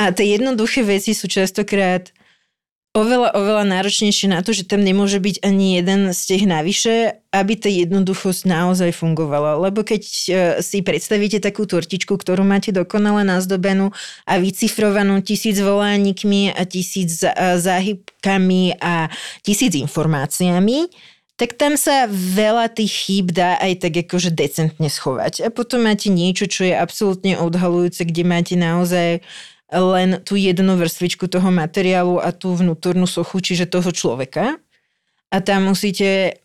[0.01, 2.09] A tie jednoduché veci sú častokrát
[2.97, 6.95] oveľa, oveľa náročnejšie na to, že tam nemôže byť ani jeden z tých navyše,
[7.29, 9.61] aby tá jednoduchosť naozaj fungovala.
[9.61, 10.31] Lebo keď e,
[10.65, 13.93] si predstavíte takú tortičku, ktorú máte dokonale nazdobenú
[14.25, 19.13] a vycifrovanú tisíc volánikmi a tisíc a záhybkami a
[19.45, 20.89] tisíc informáciami,
[21.37, 25.45] tak tam sa veľa tých chýb dá aj tak akože decentne schovať.
[25.45, 29.21] A potom máte niečo, čo je absolútne odhalujúce, kde máte naozaj
[29.71, 34.55] len tú jednu vrstvičku toho materiálu a tú vnútornú sochu, čiže toho človeka.
[35.27, 36.39] A tam musíte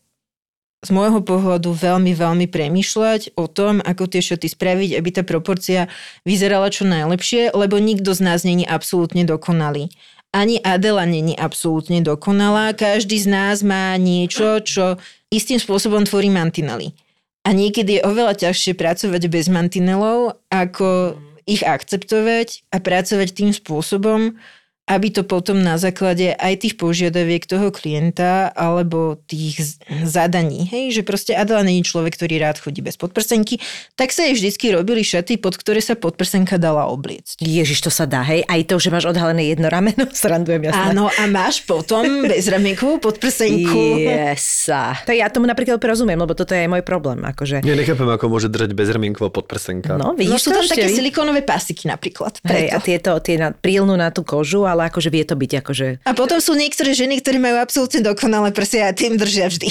[0.83, 5.87] z môjho pohľadu veľmi, veľmi premýšľať o tom, ako tie šaty spraviť, aby tá proporcia
[6.27, 9.95] vyzerala čo najlepšie, lebo nikto z nás není absolútne dokonalý.
[10.33, 12.73] ani Adela není absolútne dokonalá.
[12.73, 14.97] Každý z nás má niečo, čo
[15.31, 16.97] istým spôsobom tvorí mantinely.
[17.45, 21.21] A niekedy je oveľa ťažšie pracovať bez mantinelov, ako
[21.53, 24.41] ich akceptovať a pracovať tým spôsobom,
[24.87, 31.03] aby to potom na základe aj tých požiadaviek toho klienta alebo tých zadaní, hej, že
[31.03, 33.59] proste Adela je človek, ktorý rád chodí bez podprsenky,
[33.99, 37.43] tak sa jej vždycky robili šaty, pod ktoré sa podprsenka dala obliecť.
[37.43, 38.47] Ježiš, to sa dá, hej?
[38.47, 40.95] Aj to, že máš odhalené jedno rameno, srandujem jasné.
[40.95, 44.03] Áno, a máš potom bezramenkovú podprsenku.
[44.07, 45.03] Jesa.
[45.03, 47.23] To ja tomu napríklad rozumiem, lebo toto je aj môj problém.
[47.27, 47.67] Akože...
[47.67, 49.95] Ja nechápem, ako môže držať bezramienková podprsenka.
[49.99, 52.37] No, No vidíš sú to tam ešte, také silikónové pasiky napríklad.
[52.45, 55.87] Hej, a tieto, tie na, prílnú na tú kožu, ale akože vie to byť akože...
[56.09, 59.69] A potom sú niektoré ženy, ktoré majú absolútne dokonalé prsia a tým držia vždy.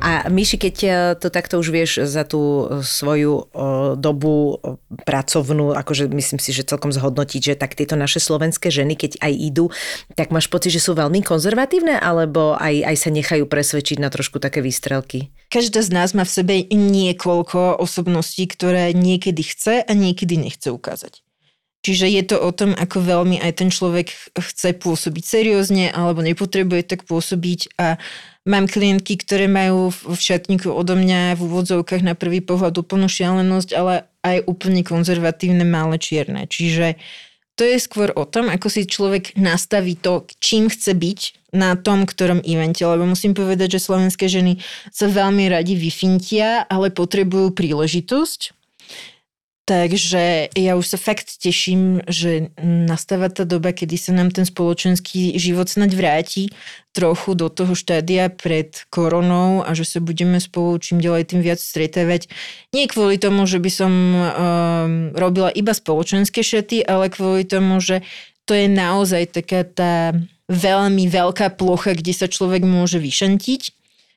[0.00, 4.58] A Myši, keď eh, to takto už vieš za tú eh, svoju o, dobu
[5.04, 9.32] pracovnú, akože myslím si, že celkom zhodnotiť, že tak tieto naše slovenské ženy, keď aj
[9.32, 9.68] idú,
[10.16, 14.40] tak máš pocit, že sú veľmi konzervatívne, alebo aj, aj sa nechajú presvedčiť na trošku
[14.40, 15.30] také výstrelky?
[15.52, 21.22] Každá z nás má v sebe niekoľko osobností, ktoré niekedy chce a niekedy nechce ukázať.
[21.80, 26.84] Čiže je to o tom, ako veľmi aj ten človek chce pôsobiť seriózne alebo nepotrebuje
[26.84, 27.96] tak pôsobiť a
[28.44, 33.70] mám klientky, ktoré majú v šatníku odo mňa v úvodzovkách na prvý pohľad úplnú šialenosť,
[33.72, 36.44] ale aj úplne konzervatívne malé čierne.
[36.44, 37.00] Čiže
[37.56, 41.20] to je skôr o tom, ako si človek nastaví to, čím chce byť
[41.52, 42.80] na tom, ktorom evente.
[42.84, 48.59] Lebo musím povedať, že slovenské ženy sa veľmi radi vyfintia, ale potrebujú príležitosť.
[49.70, 55.38] Takže ja už sa fakt teším, že nastáva tá doba, kedy sa nám ten spoločenský
[55.38, 56.50] život snaď vráti
[56.90, 61.62] trochu do toho štádia pred koronou a že sa budeme spolu čím ďalej tým viac
[61.62, 62.26] stretávať.
[62.74, 64.24] Nie kvôli tomu, že by som um,
[65.14, 68.02] robila iba spoločenské šaty, ale kvôli tomu, že
[68.50, 70.18] to je naozaj taká tá
[70.50, 73.70] veľmi veľká plocha, kde sa človek môže vyšantiť,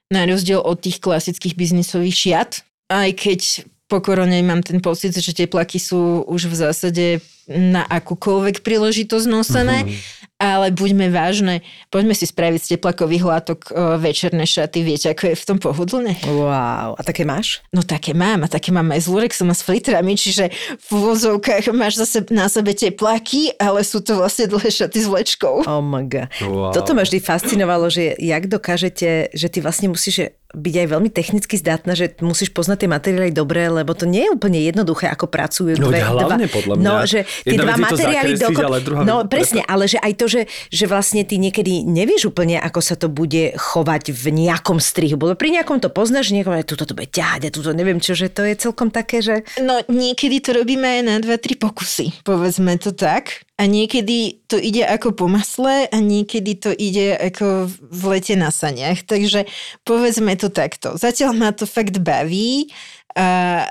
[0.09, 2.51] na rozdiel od tých klasických biznisových šiat.
[2.89, 7.05] Aj keď po korone mám ten pocit, že teplaky sú už v zásade
[7.51, 10.39] na akúkoľvek príležitosť nosené, mm-hmm.
[10.39, 11.59] ale buďme vážne,
[11.91, 16.15] poďme si spraviť z teplakových látok o, večerné šaty, viete, ako je v tom pohodlne?
[16.23, 17.59] Wow, a také máš?
[17.75, 20.55] No také mám a také mám aj s Lurexom a s flitrami, čiže
[20.87, 25.67] v uvozovkách máš zase na sebe tepláky, ale sú to vlastne dlhé šaty s vlečkou.
[25.67, 26.31] Oh my god.
[26.39, 26.71] Wow.
[26.71, 31.57] Toto ma vždy fascinovalo, že jak dokážete, že ty vlastne musíš byť aj veľmi technicky
[31.57, 35.73] zdatná, že musíš poznať tie materiály dobre, lebo to nie je úplne jednoduché, ako pracujú
[35.81, 36.85] No, dve, hlavne dva, podľa mňa.
[36.85, 38.69] No, že tie Jedna dva materiály zakresliť, dokop...
[38.69, 42.61] ale druhá No presne, ale že aj to, že, že vlastne ty niekedy nevieš úplne,
[42.61, 45.17] ako sa to bude chovať v nejakom strihu.
[45.17, 48.13] Bo pri nejakom to poznáš, niekom, že tuto to bude ťahať a tuto neviem čo,
[48.13, 49.41] že to je celkom také, že...
[49.57, 53.41] No niekedy to robíme aj na 2-3 pokusy, povedzme to tak.
[53.53, 58.49] A niekedy to ide ako po masle a niekedy to ide ako v lete na
[58.49, 59.05] saniach.
[59.05, 59.45] Takže
[59.85, 60.97] povedzme to takto.
[60.97, 62.73] Zatiaľ ma to fakt baví
[63.13, 63.61] a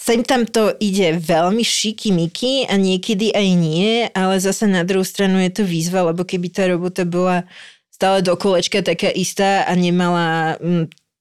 [0.00, 5.04] sem tam to ide veľmi šiky miky a niekedy aj nie, ale zase na druhú
[5.04, 7.44] stranu je to výzva, lebo keby tá robota bola
[7.92, 10.56] stále do kolečka taká istá a nemala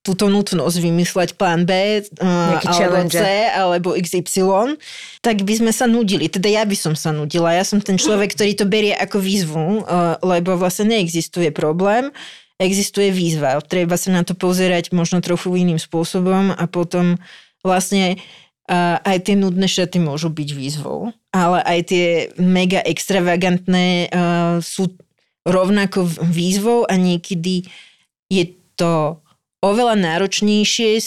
[0.10, 3.14] túto nutnosť vymysleť plán B uh, alebo challenge.
[3.14, 4.82] C alebo XY,
[5.22, 6.26] tak by sme sa nudili.
[6.26, 7.54] Teda ja by som sa nudila.
[7.54, 12.10] Ja som ten človek, ktorý to berie ako výzvu, uh, lebo vlastne neexistuje problém,
[12.58, 13.62] existuje výzva.
[13.62, 17.22] Treba sa na to pozerať možno trochu iným spôsobom a potom
[17.62, 18.18] vlastne
[18.66, 22.06] uh, aj tie nudné šaty môžu byť výzvou, ale aj tie
[22.42, 24.90] mega extravagantné uh, sú
[25.46, 27.70] rovnako výzvou a niekedy
[28.26, 28.44] je
[28.74, 29.22] to
[29.60, 31.00] oveľa náročnejšie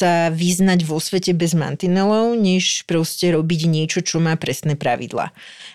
[0.00, 5.28] sa vyznať vo svete bez mantinelov, než proste robiť niečo, čo má presné pravidla.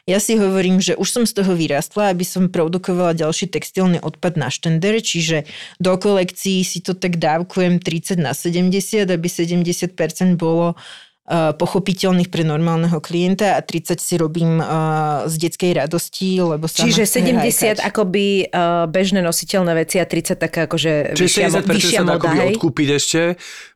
[0.09, 4.33] Ja si hovorím, že už som z toho vyrastla, aby som produkovala ďalší textilný odpad
[4.41, 5.45] na štender, čiže
[5.77, 9.93] do kolekcií si to tak dávkujem 30 na 70, aby 70%
[10.41, 16.69] bolo uh, pochopiteľných pre normálneho klienta a 30 si robím uh, z detskej radosti, lebo
[16.69, 17.77] sama Čiže chcem 70 hajkať.
[17.81, 22.03] akoby uh, bežné nositeľné veci a 30 taká akože vyššia, Čiže mo- 60% vyššia sa
[22.05, 22.49] dá moda, akoby hej?
[22.53, 23.21] odkúpiť ešte.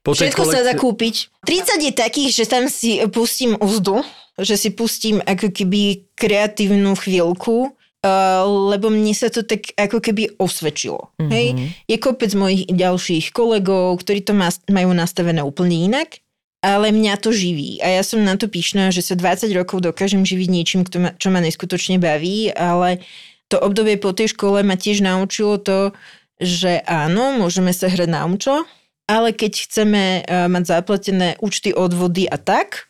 [0.05, 1.15] Po Všetko sa dá kúpiť.
[1.41, 4.05] 30 je takých, že tam si pustím úzdu,
[4.37, 10.31] že si pustím ako keby kreatívnu chvíľku, Uh, lebo mne sa to tak ako keby
[10.39, 11.11] osvedčilo.
[11.19, 11.31] Mm-hmm.
[11.35, 11.47] Hej?
[11.83, 16.23] Je kopec mojich ďalších kolegov, ktorí to má, majú nastavené úplne inak,
[16.59, 17.79] ale mňa to živí.
[17.79, 21.39] A ja som na to pyšná, že sa 20 rokov dokážem živiť niečím, čo ma
[21.39, 22.99] neskutočne baví, ale
[23.47, 25.95] to obdobie po tej škole ma tiež naučilo to,
[26.39, 28.63] že áno, môžeme sa hrať na umčo,
[29.09, 32.89] ale keď chceme uh, mať zaplatené účty, odvody a tak,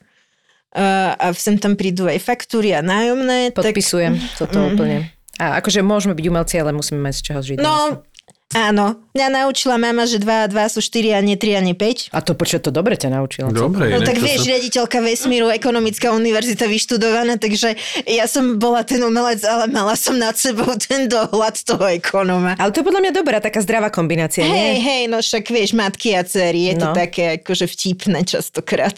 [0.69, 3.49] a, a sem tam prídu aj faktúry a nájomné.
[3.58, 4.65] Podpisujem tak, toto mm.
[4.69, 4.97] úplne.
[5.39, 7.58] A akože môžeme byť umelci, ale musíme mať z čoho žiť.
[7.63, 8.03] No,
[8.51, 8.97] áno.
[9.12, 12.09] Mňa naučila mama, že 2 a 2 sú 4 a nie 3 a nie 5.
[12.09, 13.49] A to počuť, to dobre ťa naučila.
[13.49, 18.81] Dobre, No tak to vieš, sa- riaditeľka vesmíru, ekonomická univerzita vyštudovaná, takže ja som bola
[18.81, 22.55] ten umelec, ale mala som nad sebou ten dohľad toho ekonoma.
[22.55, 24.79] Ale to je podľa mňa dobrá, taká zdravá kombinácia, Hej, nie?
[24.79, 26.93] hej, no však vieš, matky a dcery, je to No.
[26.93, 28.97] také akože vtipné častokrát.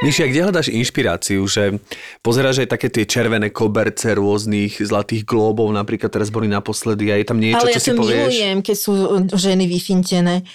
[0.00, 1.76] Mišia, kde hľadáš inšpiráciu, že
[2.24, 7.26] pozeráš aj také tie červené koberce rôznych zlatých glóbov, napríklad teraz boli naposledy a je
[7.28, 8.32] tam niečo, Ale čo ja si to povieš?
[8.32, 10.48] milujem, keď sú uh, ženy vyfintené.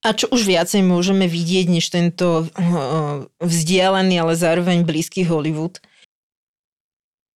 [0.00, 5.82] A čo už viacej môžeme vidieť, než tento uh, vzdialený, ale zároveň blízky Hollywood.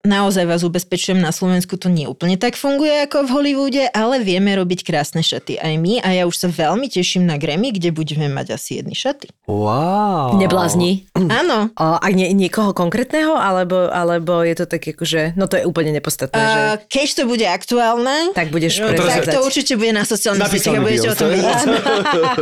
[0.06, 4.50] Naozaj vás ubezpečujem, na Slovensku to nie úplne tak funguje ako v Hollywoode, ale vieme
[4.50, 8.26] robiť krásne šaty aj my a ja už sa veľmi teším na Grammy, kde budeme
[8.26, 9.30] mať asi jedny šaty.
[9.46, 10.34] Wow.
[10.42, 11.06] Neblázni.
[11.14, 11.70] Áno.
[11.78, 16.34] A nie, niekoho konkrétneho, alebo, alebo je to tak akože, no to je úplne nepodstatné,
[16.34, 16.58] že...
[16.58, 19.34] A keď to bude aktuálne, Tak budeš No, tak presádzať.
[19.38, 21.60] to určite bude na sociálnych sieťach a budete o tom vedieť.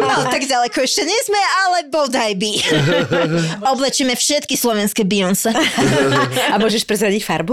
[0.01, 2.53] No, tak ďaleko ešte nie sme, ale bodaj by.
[3.77, 5.53] Oblečíme všetky slovenské Beyoncé.
[6.49, 7.50] A môžeš prezradiť farbu?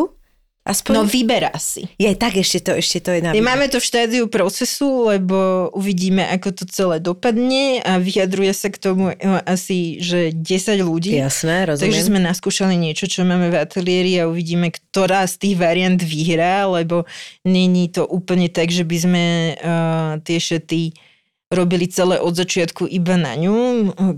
[0.68, 0.92] Aspoň?
[0.92, 1.88] No vyberá si.
[1.96, 5.72] Je tak, ešte to, ešte to je na My máme to v štádiu procesu, lebo
[5.72, 11.16] uvidíme, ako to celé dopadne a vyjadruje sa k tomu no, asi, že 10 ľudí.
[11.16, 11.88] Jasné, rozumiem.
[11.88, 16.68] Takže sme naskúšali niečo, čo máme v ateliéri a uvidíme, ktorá z tých variant vyhrá,
[16.68, 17.08] lebo
[17.48, 19.24] není to úplne tak, že by sme
[19.56, 21.07] uh, tie šaty
[21.48, 23.56] robili celé od začiatku iba na ňu.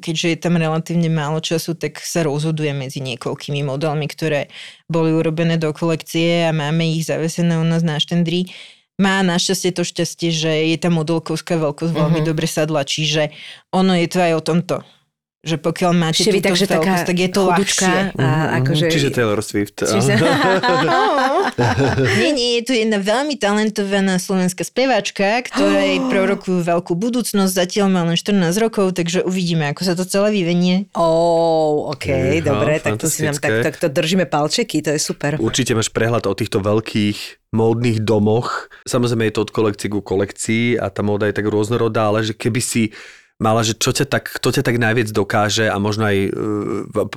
[0.01, 4.49] Keďže je tam relatívne málo času, tak sa rozhoduje medzi niekoľkými modelmi, ktoré
[4.89, 8.49] boli urobené do kolekcie a máme ich zavesené u nás na štendri.
[8.99, 12.27] Má našťastie to šťastie, že je tá modelkovská veľkosť veľmi Mhm.
[12.27, 13.31] dobre sadla, čiže
[13.71, 14.75] ono je to aj o tomto.
[15.39, 18.19] Že pokiaľ máte Čiže túto takže taká tak je to chudučka ľahšie.
[18.19, 18.27] a
[18.59, 18.83] akože...
[18.83, 19.77] Mhm, Čiže Taylor Swift.
[19.87, 20.11] Čiže...
[22.19, 28.03] Nie, nie, je tu jedna veľmi talentovaná slovenská speváčka, ktorej prorokujú veľkú budúcnosť, zatiaľ má
[28.03, 30.91] len 14 rokov, takže uvidíme, ako sa to celé vyvenie.
[30.99, 34.99] Oh, OK, Iha, dobre, tak to si nám tak, tak to držíme palčeky, to je
[34.99, 35.39] super.
[35.39, 38.69] Určite máš prehľad o týchto veľkých módnych domoch.
[38.85, 42.37] Samozrejme je to od kolekcie ku kolekcii a tá móda je tak rôznorodá, ale že
[42.37, 42.93] keby si
[43.39, 46.29] mala, že čo ťa tak, kto ťa tak najviac dokáže a možno aj e,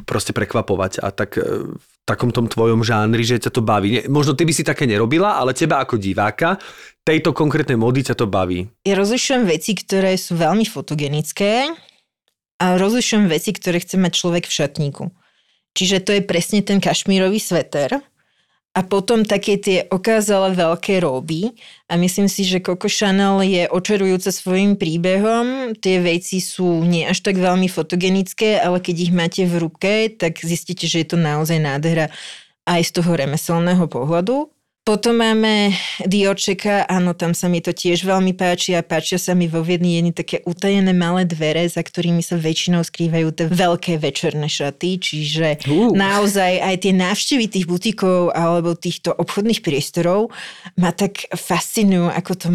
[0.06, 4.06] proste prekvapovať a tak e, v takom tom tvojom žánri, že ťa to baví.
[4.06, 6.62] Možno ty by si také nerobila, ale teba ako diváka
[7.02, 8.70] tejto konkrétnej módy ťa to baví.
[8.86, 11.74] Ja rozlišujem veci, ktoré sú veľmi fotogenické
[12.62, 15.04] a rozlišujem veci, ktoré chce mať človek v šatníku.
[15.74, 17.98] Čiže to je presne ten kašmírový sveter.
[18.72, 21.52] A potom také tie okázale veľké róby.
[21.92, 25.76] A myslím si, že Coco Chanel je očarujúca svojim príbehom.
[25.76, 30.40] Tie veci sú nie až tak veľmi fotogenické, ale keď ich máte v ruke, tak
[30.40, 32.08] zistíte, že je to naozaj nádhera
[32.68, 34.51] aj z toho remeselného pohľadu.
[34.82, 35.70] Potom máme
[36.10, 39.94] Diorčeka, áno, tam sa mi to tiež veľmi páči a páčia sa mi vo Viedni
[39.94, 45.48] jedny také utajené malé dvere, za ktorými sa väčšinou skrývajú tie veľké večerné šaty, čiže
[45.70, 45.94] Uh.
[45.94, 50.34] naozaj aj tie návštevy tých butikov alebo týchto obchodných priestorov
[50.74, 52.48] ma tak fascinujú ako to,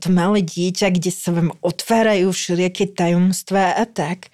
[0.00, 4.32] to malé dieťa, kde sa vám otvárajú všelijaké tajomstvá a tak.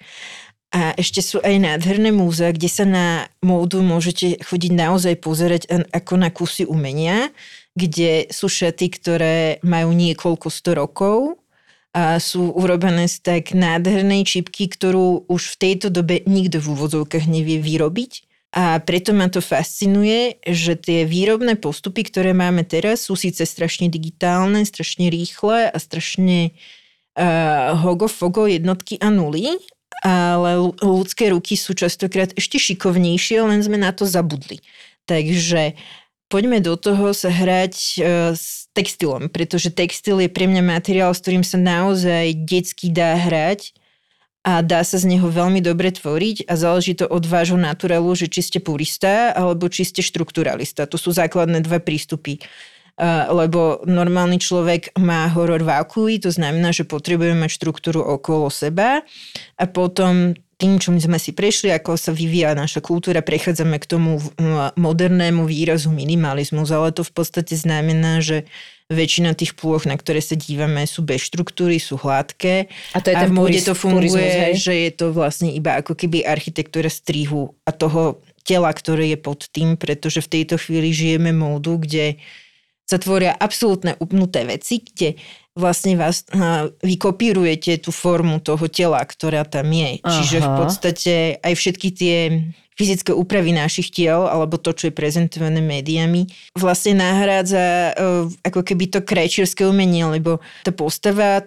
[0.69, 6.13] A ešte sú aj nádherné múzea, kde sa na módu môžete chodiť naozaj pozerať ako
[6.21, 7.33] na kusy umenia,
[7.73, 11.41] kde sú šaty, ktoré majú niekoľko sto rokov
[11.89, 17.25] a sú urobené z tak nádhernej čipky, ktorú už v tejto dobe nikto v úvodzovkách
[17.25, 18.29] nevie vyrobiť.
[18.49, 23.89] A preto ma to fascinuje, že tie výrobné postupy, ktoré máme teraz, sú síce strašne
[23.89, 29.61] digitálne, strašne rýchle a strašne uh, hogo-fogo jednotky a nuly,
[30.03, 34.63] ale ľu- ľudské ruky sú častokrát ešte šikovnejšie, len sme na to zabudli.
[35.09, 35.75] Takže
[36.29, 41.21] poďme do toho sa hrať uh, s textilom, pretože textil je pre mňa materiál, s
[41.25, 43.73] ktorým sa naozaj detsky dá hrať
[44.45, 48.31] a dá sa z neho veľmi dobre tvoriť a záleží to od vášho naturalu, že
[48.31, 50.87] či ste purista alebo či ste štrukturalista.
[50.87, 52.39] To sú základné dva prístupy.
[53.31, 59.07] Lebo normálny človek má horor vákuí, to znamená, že potrebujeme mať štruktúru okolo seba
[59.55, 64.19] a potom tým, čo sme si prešli, ako sa vyvíja naša kultúra, prechádzame k tomu
[64.19, 64.35] v-
[64.75, 68.43] modernému výrazu minimalizmus, ale to v podstate znamená, že
[68.91, 72.67] väčšina tých plôch, na ktoré sa dívame, sú bez štruktúry, sú hladké.
[72.91, 75.95] A to je a v móde to funguje, purizmus, že je to vlastne iba ako
[75.95, 81.31] keby architektúra strihu a toho tela, ktoré je pod tým, pretože v tejto chvíli žijeme
[81.31, 82.19] módu, kde
[82.89, 85.13] sa tvoria absolútne upnuté veci, kde
[85.53, 90.01] vlastne vás, uh, vy kopírujete tú formu toho tela, ktorá tam je.
[90.01, 90.09] Aha.
[90.09, 92.17] Čiže v podstate aj všetky tie
[92.73, 98.89] fyzické úpravy našich tiel, alebo to, čo je prezentované médiami, vlastne nahrádza uh, ako keby
[98.89, 101.45] to krajčírske umenie, lebo tá postava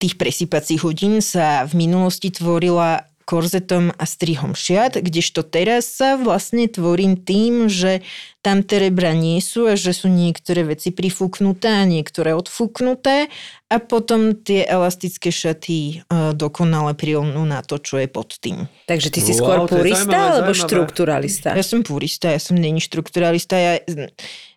[0.00, 6.66] tých presýpacích hodín sa v minulosti tvorila korzetom a strihom šiat, kdežto teraz sa vlastne
[6.66, 8.02] tvorím tým, že
[8.42, 13.30] tam tie rebra nie sú a že sú niektoré veci prifúknuté a niektoré odfúknuté
[13.70, 18.66] a potom tie elastické šaty uh, dokonale prilnú na to, čo je pod tým.
[18.90, 21.54] Takže ty si wow, skôr purista alebo štruktúralista?
[21.54, 23.54] Ja som purista, ja som není štruktúralista.
[23.54, 23.78] Ja,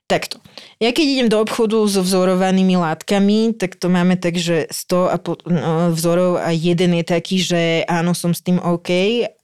[0.03, 0.43] Takto.
[0.83, 5.15] Ja keď idem do obchodu so vzorovanými látkami, tak to máme tak, že 100 a
[5.15, 8.91] po, no, vzorov a jeden je taký, že áno, som s tým OK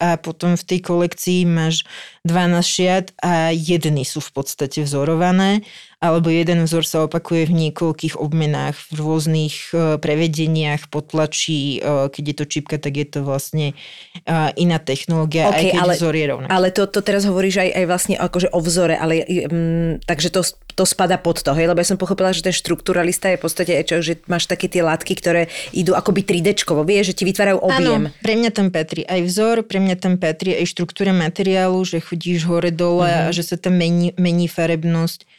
[0.03, 1.87] a potom v tej kolekcii máš
[2.29, 5.65] 12 šiat a jedny sú v podstate vzorované
[5.99, 12.23] alebo jeden vzor sa opakuje v niekoľkých obmenách, v rôznych e, prevedeniach, potlačí, e, keď
[12.23, 16.15] je to čipka, tak je to vlastne e, iná technológia, okay, aj keď ale, vzor
[16.15, 16.51] je rovnaký.
[16.55, 20.47] Ale to, to teraz hovoríš aj, aj vlastne akože o vzore, ale um, takže to,
[20.75, 21.69] to spada pod to, hej?
[21.69, 24.85] lebo ja som pochopila, že ten štruktúralista je v podstate, čo, že máš také tie
[24.85, 28.09] látky, ktoré idú akoby 3D-čkovo, vieš, že ti vytvárajú objem.
[28.09, 32.03] Áno, pre mňa tam patrí aj vzor, pre mňa tam patrí aj štruktúra materiálu, že
[32.03, 33.29] chodíš hore-dole uh-huh.
[33.29, 35.38] a že sa tam mení, mení farebnosť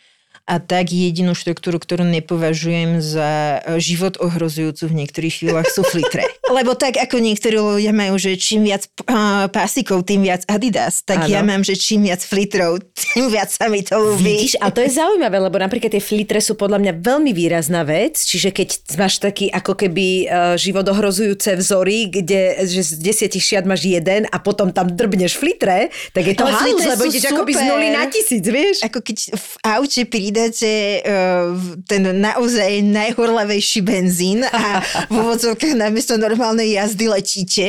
[0.51, 6.27] a tak jedinú štruktúru, ktorú nepovažujem za e, život ohrozujúcu v niektorých chvíľach sú flitre.
[6.51, 11.23] Lebo tak ako niektorí ľudia majú, že čím viac uh, pásikov, tým viac Adidas, tak
[11.23, 11.31] ano.
[11.31, 14.27] ja mám, že čím viac flitrov, tým viac sa mi to ľúbi.
[14.27, 18.19] Vidíš, a to je zaujímavé, lebo napríklad tie flitre sú podľa mňa veľmi výrazná vec,
[18.19, 23.63] čiže keď máš taký ako keby uh, život ohrozujúce vzory, kde že z desiatich šiat
[23.63, 27.63] máš jeden a potom tam drbneš flitre, tak je to halus, lebo ideš akoby z
[27.63, 28.83] nuly na tisíc, vieš?
[28.83, 31.53] Ako keď v aute príde dáte uh,
[31.85, 34.81] ten naozaj najhorlavejší benzín a
[35.13, 37.69] v úvodzovkách namiesto normálnej jazdy letíte.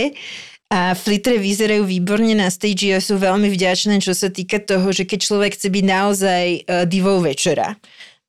[0.72, 5.04] A flitre vyzerajú výborne na stage a sú veľmi vďačné, čo sa týka toho, že
[5.04, 7.76] keď človek chce byť naozaj uh, divou večera,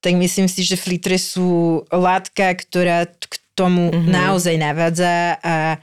[0.02, 4.10] tak myslím si, že flitre sú látka, ktorá k tomu mm-hmm.
[4.10, 5.78] naozaj navádza a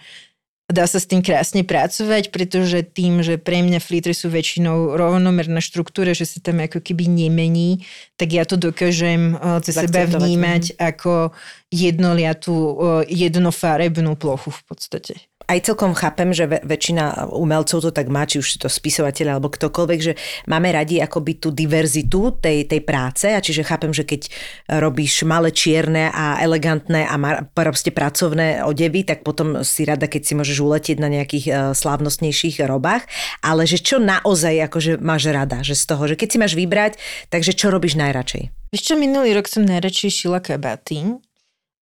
[0.70, 5.60] dá sa s tým krásne pracovať, pretože tým, že pre mňa flitre sú väčšinou rovnomerná
[5.60, 7.84] štruktúra, že sa tam ako keby nemení,
[8.16, 11.34] tak ja to dokážem uh, cez seba vnímať ako
[11.74, 15.14] jednoliatú, uh, jednofarebnú plochu v podstate
[15.50, 20.00] aj celkom chápem, že väčšina umelcov to tak má, či už to spisovateľ alebo ktokoľvek,
[20.00, 20.14] že
[20.46, 24.30] máme radi akoby tú diverzitu tej, tej práce a čiže chápem, že keď
[24.78, 27.18] robíš malé čierne a elegantné a
[27.50, 32.62] proste pracovné odevy, tak potom si rada, keď si môžeš uletieť na nejakých uh, slávnostnejších
[32.70, 33.10] robách,
[33.42, 37.02] ale že čo naozaj akože máš rada, že z toho, že keď si máš vybrať,
[37.34, 38.54] takže čo robíš najradšej?
[38.70, 41.18] Vieš minulý rok som najradšej šila kabáty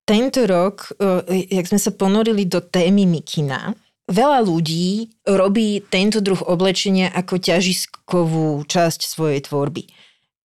[0.07, 3.75] tento rok, e, jak sme sa ponorili do témy mikina,
[4.07, 9.83] veľa ľudí robí tento druh oblečenia ako ťažiskovú časť svojej tvorby.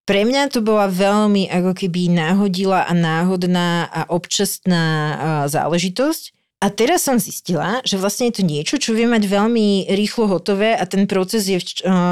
[0.02, 5.14] Pre mňa to bola veľmi ako keby náhodila a náhodná a občasná e,
[5.46, 6.34] záležitosť.
[6.62, 10.74] A teraz som zistila, že vlastne je to niečo, čo vie mať veľmi rýchlo hotové
[10.74, 11.66] a ten proces je e,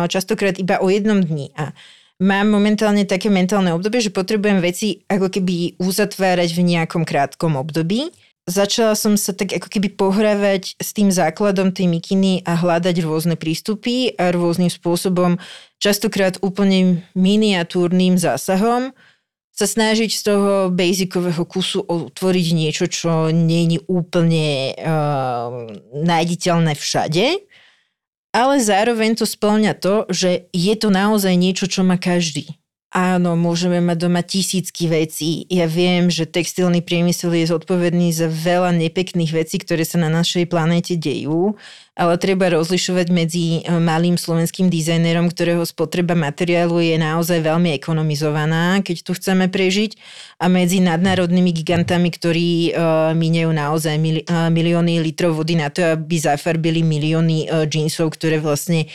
[0.07, 1.51] častokrát iba o jednom dni.
[1.59, 1.75] A
[2.21, 8.13] mám momentálne také mentálne obdobie, že potrebujem veci ako keby uzatvárať v nejakom krátkom období.
[8.45, 13.37] Začala som sa tak ako keby pohrávať s tým základom tej mikiny a hľadať rôzne
[13.37, 15.39] prístupy a rôznym spôsobom,
[15.79, 18.93] častokrát úplne miniatúrnym zásahom,
[19.61, 25.69] sa snažiť z toho basicového kusu otvoriť niečo, čo je úplne uh,
[26.01, 27.45] nájditeľné všade
[28.31, 32.60] ale zároveň to splňa to, že je to naozaj niečo, čo má každý.
[32.91, 35.47] Áno, môžeme mať doma tisícky vecí.
[35.47, 40.51] Ja viem, že textilný priemysel je zodpovedný za veľa nepekných vecí, ktoré sa na našej
[40.51, 41.55] planéte dejú,
[41.95, 48.83] ale treba rozlišovať medzi e, malým slovenským dizajnerom, ktorého spotreba materiálu je naozaj veľmi ekonomizovaná,
[48.83, 49.95] keď tu chceme prežiť,
[50.41, 55.85] a medzi nadnárodnými gigantami, ktorí uh, míňajú naozaj mili, uh, milióny litrov vody na to,
[55.85, 58.89] aby zafarbili milióny uh, džínsov, ktoré vlastne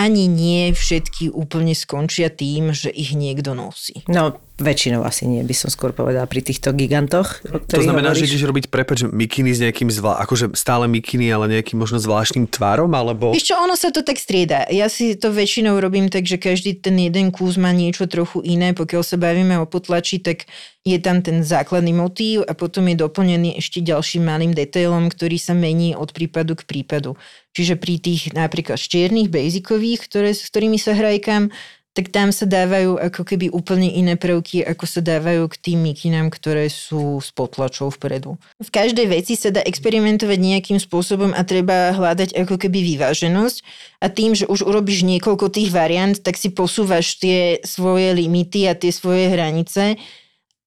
[0.00, 4.00] ani nie všetky úplne skončia tým, že ich niekto nosí.
[4.08, 7.44] No, väčšinou asi nie, by som skôr povedala pri týchto gigantoch.
[7.44, 8.24] To znamená, hovoríš...
[8.24, 10.16] že ideš robiť prepač mikiny s nejakým zvla...
[10.24, 13.36] akože stále mikiny, ale nejakým možno zvláštnym tvarom, alebo...
[13.36, 14.64] Víš čo, ono sa to tak strieda.
[14.72, 18.72] Ja si to väčšinou robím tak, že každý ten jeden kus má niečo trochu iné.
[18.72, 20.48] Pokiaľ sa bavíme o potlači, tak
[20.80, 25.52] je tam ten základný motív a potom je doplnený ešte ďalším malým detailom, ktorý sa
[25.52, 27.20] mení od prípadu k prípadu.
[27.50, 31.50] Čiže pri tých napríklad čiernych, basicových, ktoré, s ktorými sa hrajkam,
[31.90, 36.30] tak tam sa dávajú ako keby úplne iné prvky, ako sa dávajú k tým mikinám,
[36.30, 38.38] ktoré sú s potlačou vpredu.
[38.62, 43.56] V každej veci sa dá experimentovať nejakým spôsobom a treba hľadať ako keby vyváženosť
[43.98, 48.78] a tým, že už urobíš niekoľko tých variant, tak si posúvaš tie svoje limity a
[48.78, 49.98] tie svoje hranice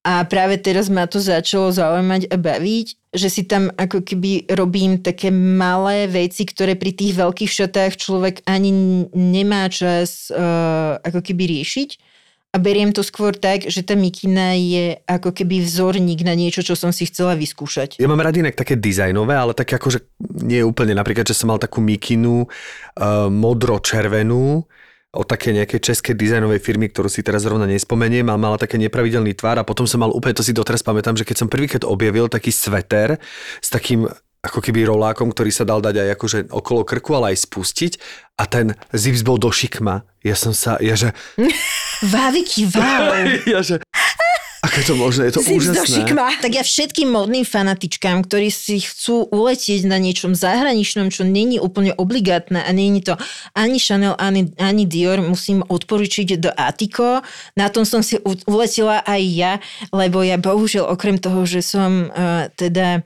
[0.04, 2.86] a práve teraz ma to začalo zaujímať a baviť,
[3.16, 8.44] že si tam ako keby robím také malé veci, ktoré pri tých veľkých šatách človek
[8.44, 8.68] ani
[9.16, 12.12] nemá čas uh, ako keby riešiť.
[12.54, 16.78] A beriem to skôr tak, že tá mikina je ako keby vzorník na niečo, čo
[16.78, 17.98] som si chcela vyskúšať.
[17.98, 20.06] Ja mám rád inak také dizajnové, ale také akože
[20.44, 20.94] nie úplne.
[20.94, 24.68] Napríklad, že som mal takú mikinu uh, modro-červenú,
[25.14, 29.38] od také nejakej českej dizajnovej firmy, ktorú si teraz zrovna nespomeniem a mala také nepravidelný
[29.38, 32.26] tvar a potom som mal úplne, to si doteraz pamätám, že keď som prvýkrát objavil
[32.26, 33.22] taký sveter
[33.62, 34.10] s takým
[34.44, 37.92] ako keby rolákom, ktorý sa dal dať aj akože okolo krku, ale aj spustiť
[38.36, 40.04] a ten zips bol do šikma.
[40.20, 41.16] Ja som sa, ja že...
[42.12, 43.24] Váviky, wow.
[43.56, 43.80] ja že...
[44.64, 45.22] Ako je to možné?
[45.28, 45.84] Je to do úžasné.
[45.84, 46.40] šikma.
[46.40, 51.92] Tak ja všetkým modným fanatičkám, ktorí si chcú uletieť na niečom zahraničnom, čo není úplne
[51.92, 53.20] obligátne a není to
[53.52, 57.20] ani Chanel, ani, ani Dior, musím odporučiť do Atiko.
[57.60, 59.52] Na tom som si u- uletela aj ja,
[59.92, 63.04] lebo ja bohužiaľ okrem toho, že som uh, teda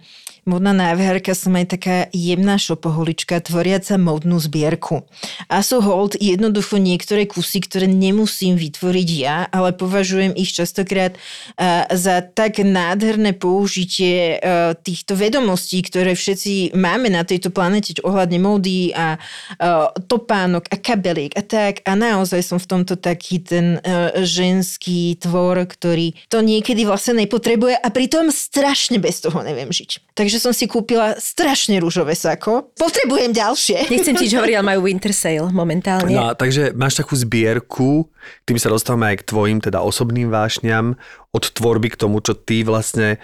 [0.49, 5.05] modná návrhárka, som aj taká jemná šopoholička, tvoriaca modnú zbierku.
[5.53, 11.85] A sú hold jednoducho niektoré kusy, ktoré nemusím vytvoriť ja, ale považujem ich častokrát uh,
[11.93, 18.97] za tak nádherné použitie uh, týchto vedomostí, ktoré všetci máme na tejto planete ohľadne módy
[18.97, 21.85] a uh, topánok a kabeliek a tak.
[21.85, 23.81] A naozaj som v tomto taký ten
[24.25, 30.15] ženský tvor, ktorý to niekedy vlastne nepotrebuje a pritom strašne bez toho neviem žiť.
[30.15, 32.70] Takže som si kúpila strašne rúžové sako.
[32.78, 33.91] Potrebujem ďalšie.
[33.93, 36.14] Nechcem ti hovoriť, ale majú winter sale momentálne.
[36.14, 38.07] No, a takže máš takú zbierku,
[38.47, 40.97] tým sa dostávame aj k tvojim teda osobným vášňam,
[41.28, 43.18] od tvorby k tomu, čo ty vlastne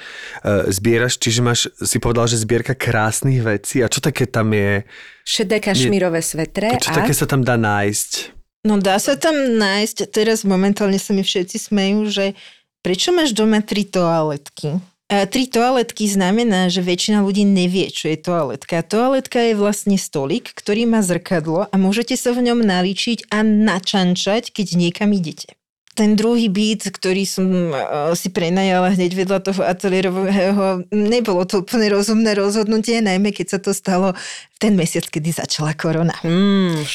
[0.44, 1.16] e, zbieraš.
[1.16, 3.80] Čiže máš, si povedal, že zbierka krásnych vecí.
[3.80, 4.84] A čo také tam je?
[5.24, 6.96] Šedé kašmírové svetre Čo a...
[7.00, 8.34] také sa tam dá nájsť?
[8.64, 12.32] No dá sa tam nájsť, teraz momentálne sa mi všetci smejú, že
[12.80, 14.80] prečo máš doma tri toaletky?
[15.14, 18.82] Tri toaletky znamená, že väčšina ľudí nevie, čo je toaletka.
[18.82, 24.50] Toaletka je vlastne stolik, ktorý má zrkadlo a môžete sa v ňom naličiť a načančať,
[24.50, 25.54] keď niekam idete.
[25.95, 31.86] Ten druhý byt, ktorý som uh, si prenajala hneď vedľa toho ateliérového, nebolo to úplne
[31.95, 34.12] rozumné rozhodnutie, najmä keď sa to stalo
[34.59, 36.14] ten mesiac, kedy začala korona.
[36.24, 36.86] Mmm,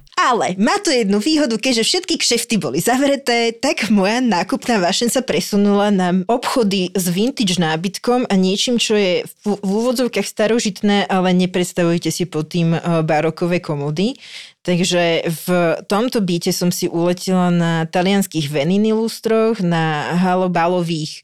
[0.00, 5.08] No, ale má to jednu výhodu, keďže všetky kšefty boli zavreté, tak moja nákupná vášeň
[5.12, 11.04] sa presunula na obchody s vintage nábytkom a niečím, čo je v, v úvodzovkách starožitné,
[11.10, 14.16] ale nepredstavujte si pod tým eh, barokové komody.
[14.64, 15.46] Takže v
[15.84, 21.20] tomto byte som si uletela na talianských Venini lustroch, na halobalových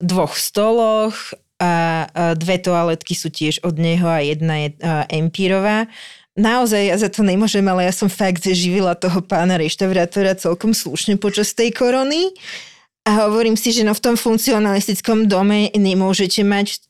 [0.00, 4.68] dvoch stoloch a dve toaletky sú tiež od neho a jedna je
[5.12, 5.86] empírová.
[6.34, 11.20] Naozaj ja za to nemôžem, ale ja som fakt živila toho pána reštaurátora celkom slušne
[11.20, 12.32] počas tej korony.
[13.04, 16.80] A hovorím si, že no v tom funkcionalistickom dome nemôžete mať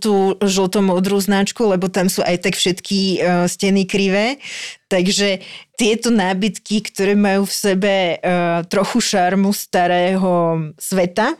[0.00, 4.38] tú žlto-modrú značku, lebo tam sú aj tak všetky uh, steny krivé.
[4.86, 5.42] Takže
[5.74, 11.34] tieto nábytky, ktoré majú v sebe uh, trochu šarmu starého sveta,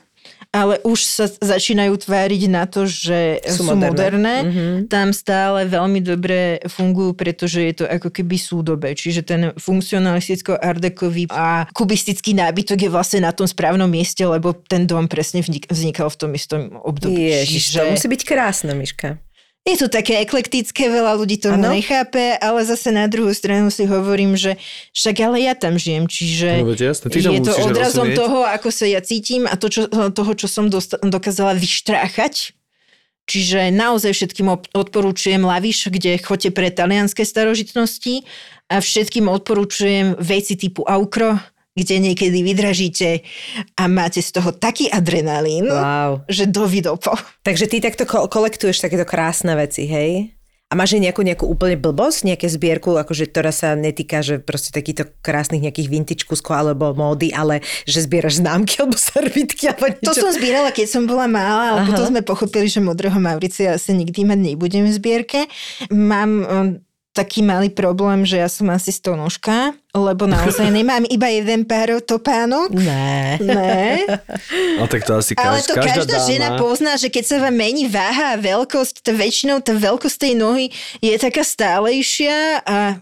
[0.57, 3.93] ale už sa začínajú tváriť na to, že Sú sú, moderné.
[3.93, 4.35] moderné.
[4.49, 4.65] Mhm.
[4.89, 8.89] Tam stále veľmi dobre fungujú, pretože je to ako keby súdobe.
[8.97, 15.05] Čiže ten funkcionalisticko-ardekový a kubistický nábytok je vlastne na tom správnom mieste, lebo ten dom
[15.05, 17.29] presne vznikal v tom istom období.
[17.29, 19.21] Ježiš, to musí byť krásne, Miška.
[19.67, 24.39] Je to také eklektické, veľa ľudí to nechápe, ale zase na druhú stranu si hovorím,
[24.39, 24.55] že
[24.95, 28.15] však ale ja tam žijem, čiže No veď jasné, ty je to odrazom rozumieť.
[28.15, 32.55] toho, ako sa ja cítim a to, čo, toho, čo som dosta- dokázala vyštráchať.
[33.27, 38.23] Čiže naozaj všetkým odporúčujem Laviš, kde chodte pre talianské starožitnosti
[38.71, 41.43] a všetkým odporúčujem veci typu Aukro,
[41.77, 43.21] kde niekedy vydražíte
[43.75, 46.25] a máte z toho taký adrenalín, Wow.
[46.27, 47.13] že dovidopo.
[47.43, 50.33] Takže ty takto ko- kolektuješ takéto krásne veci, hej?
[50.67, 54.75] A máš aj nejakú, nejakú úplne blbosť, nejaké zbierku, akože, ktorá sa netýka, že proste
[54.75, 60.11] takýto krásnych nejakých vintage kuskov alebo módy, ale že zbieraš známky alebo servitky alebo To
[60.11, 60.27] niečo.
[60.27, 61.89] som zbierala, keď som bola malá, ale Aha.
[61.89, 65.41] potom sme pochopili, že modrého Mauricia asi nikdy mať nebudem v zbierke.
[65.87, 66.31] Mám
[67.17, 72.77] taký malý problém, že ja som asi stonožka, lebo naozaj nemám iba jeden pár topánok.
[72.77, 73.41] Ne.
[73.41, 74.05] Ne.
[74.77, 76.29] No tak to asi Ale kaž, to každá, každá, dáma.
[76.29, 80.35] žena pozná, že keď sa vám mení váha a veľkosť, to väčšinou tá veľkosť tej
[80.37, 80.67] nohy
[81.01, 83.01] je taká stálejšia a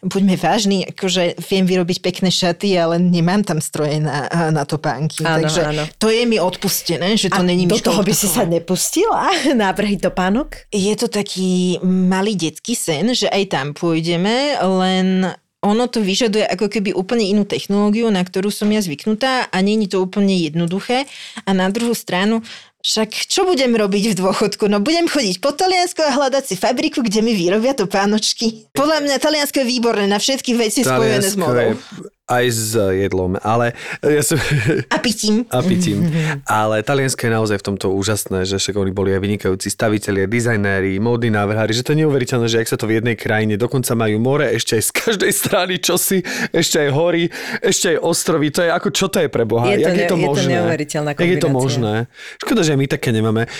[0.00, 5.20] buďme vážni, akože viem vyrobiť pekné šaty, ale nemám tam stroje na, na topánky.
[5.22, 5.82] Áno, takže áno.
[6.00, 9.28] to je mi odpustené, že to A není do toho by si sa nepustila?
[9.52, 10.70] Návrhy topánok?
[10.72, 15.28] Je to taký malý detský sen, že aj tam pôjdeme, len
[15.60, 19.88] ono to vyžaduje ako keby úplne inú technológiu, na ktorú som ja zvyknutá a je
[19.92, 21.04] to úplne jednoduché.
[21.44, 22.40] A na druhú stranu,
[22.80, 24.64] však čo budem robiť v dôchodku?
[24.68, 28.68] No budem chodiť po Taliansku a hľadať si fabriku, kde mi vyrobia to pánočky.
[28.72, 31.76] Podľa mňa Taliansko je výborné na všetky veci spojené s Taliansko modou.
[31.76, 34.38] je aj s jedlom, ale ja som...
[34.86, 35.42] A pitím.
[35.50, 36.06] a pitím.
[36.46, 40.96] Ale Taliansko je naozaj v tomto úžasné, že však oni boli aj vynikajúci stavitelia, dizajnéri,
[40.96, 44.16] módni návrhári, že to je neuveriteľné, že ak sa to v jednej krajine, dokonca majú
[44.16, 47.26] more, ešte aj z každej strany čosi, ešte aj hory,
[47.60, 49.66] ešte aj ostrovy, to je ako, čo to je pre Boha?
[49.68, 50.50] Je to Jak ne- je to možné?
[50.54, 51.56] neuveriteľná Jak je to kombinácia.
[51.58, 51.94] možné?
[52.38, 53.50] Škoda, že my také nemáme.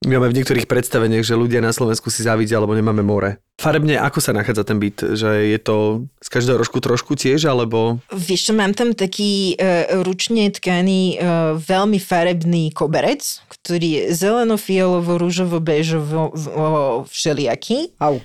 [0.00, 3.36] My máme v niektorých predstaveniach, že ľudia na Slovensku si závidia, alebo nemáme more.
[3.60, 5.04] Farebne, ako sa nachádza ten byt?
[5.12, 5.76] Že je to
[6.24, 8.00] z každého rožku trošku tiež, alebo...
[8.08, 15.20] Vieš čo, mám tam taký uh, ručne tkaný uh, veľmi farebný koberec, ktorý je zeleno-fialovo,
[15.20, 16.64] rúžovo, bežovo, v- o,
[17.04, 17.92] všelijaký.
[18.00, 18.24] Au.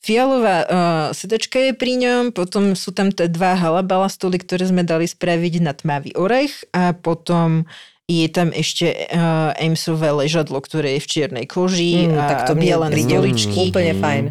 [0.00, 0.68] Fialová uh,
[1.12, 5.54] sedačka je pri ňom, potom sú tam tie dva halabala stoly, ktoré sme dali spraviť
[5.60, 7.68] na tmavý orech a potom
[8.04, 12.54] je tam ešte uh, Amesové ležadlo, ktoré je v čiernej koži Mm, a tak to
[12.58, 13.70] biele stoličky.
[13.70, 14.24] Úplne fajn.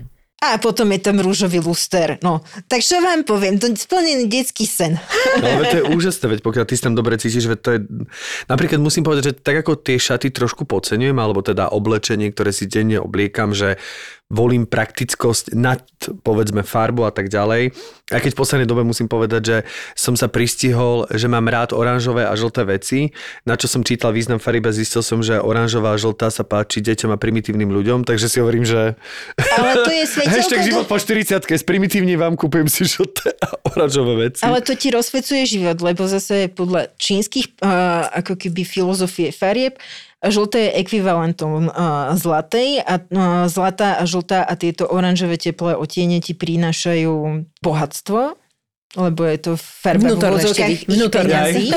[0.44, 2.20] A potom je tam rúžový luster.
[2.20, 5.00] No, tak čo vám poviem, to je splnený detský sen.
[5.40, 7.80] No, ale to je úžasné, veď pokiaľ ty sa tam dobre cítiš, veď to je...
[8.52, 12.68] Napríklad musím povedať, že tak ako tie šaty trošku podceňujem, alebo teda oblečenie, ktoré si
[12.68, 13.80] denne obliekam, že
[14.34, 15.86] volím praktickosť nad,
[16.26, 17.70] povedzme, farbu a tak ďalej.
[18.10, 19.58] A keď v poslednej dobe musím povedať, že
[19.94, 23.14] som sa pristihol, že mám rád oranžové a žlté veci,
[23.46, 27.14] na čo som čítal význam faribe, zistil som, že oranžová a žltá sa páči deťom
[27.14, 28.98] a primitívnym ľuďom, takže si hovorím, že...
[29.38, 30.04] Ale to je
[30.34, 34.42] Hashtag do- život po 40 sprimitívne vám kúpujem si žlté a oranžové veci.
[34.42, 39.78] Ale to ti rozsvecuje život, lebo zase podľa čínskych uh, ako keby filozofie farieb,
[40.30, 46.24] žlté je ekvivalentom uh, zlatej a uh, zlatá a žltá a tieto oranžové teplé otiene
[46.24, 48.40] ti prinášajú bohatstvo,
[48.94, 51.74] lebo je to farba v Vnútorné vnútorné.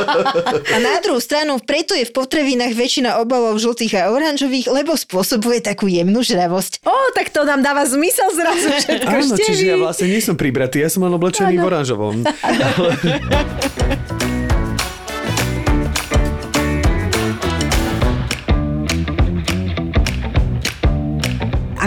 [0.74, 5.60] A na druhú stranu, preto je v potravinách väčšina obalov žltých a oranžových, lebo spôsobuje
[5.60, 6.80] takú jemnú žravosť.
[6.88, 9.12] Ó, tak to nám dáva zmysel zrazu všetko.
[9.12, 12.24] Áno, čiže ja vlastne nie som pribratý, ja som len oblečený v oranžovom.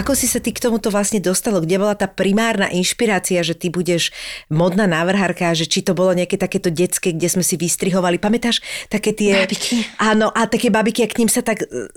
[0.08, 1.60] Ako si sa ty k tomuto vlastne dostalo?
[1.60, 4.08] Kde bola tá primárna inšpirácia, že ty budeš
[4.48, 8.16] modná návrhárka, že či to bolo nejaké takéto detské, kde sme si vystrihovali.
[8.16, 9.44] Pamätáš také tie...
[9.44, 9.84] Babiky.
[10.00, 11.92] Áno, a také babiky, a k ním sa tak e,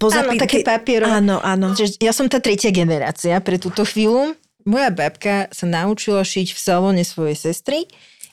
[0.00, 0.40] pozapí...
[0.40, 1.12] Áno, také papierové.
[1.12, 1.76] Áno, áno.
[2.00, 4.32] Ja som tá tretia generácia pre túto chvíľu.
[4.64, 7.84] Moja babka sa naučila šiť v salóne svojej sestry.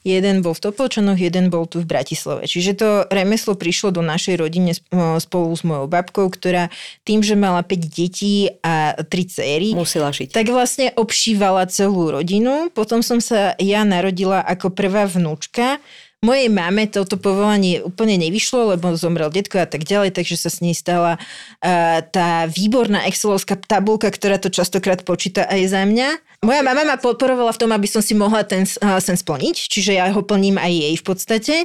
[0.08, 2.48] Jeden bol v Topolčanoch, jeden bol tu v Bratislave.
[2.48, 4.72] Čiže to remeslo prišlo do našej rodine
[5.20, 6.72] spolu s mojou babkou, ktorá
[7.04, 10.32] tým, že mala 5 detí a 3 céry, Musela šiť.
[10.32, 12.72] tak vlastne obšívala celú rodinu.
[12.72, 15.84] Potom som sa ja narodila ako prvá vnúčka.
[16.20, 20.60] Mojej mame toto povolanie úplne nevyšlo, lebo zomrel detko a tak ďalej, takže sa s
[20.60, 26.10] nej stala uh, tá výborná excelovská tabulka, ktorá to častokrát počíta aj za mňa.
[26.40, 30.00] Moja mama ma podporovala v tom, aby som si mohla ten uh, sen splniť, čiže
[30.00, 31.56] ja ho plním aj jej v podstate.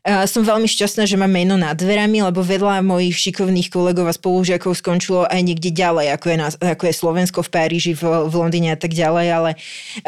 [0.00, 4.16] Uh, som veľmi šťastná, že mám meno nad dverami, lebo vedľa mojich šikovných kolegov a
[4.16, 8.32] spolužiakov skončilo aj niekde ďalej, ako je, na, ako je Slovensko v Paríži, v, v
[8.32, 9.50] Londýne a tak ďalej, ale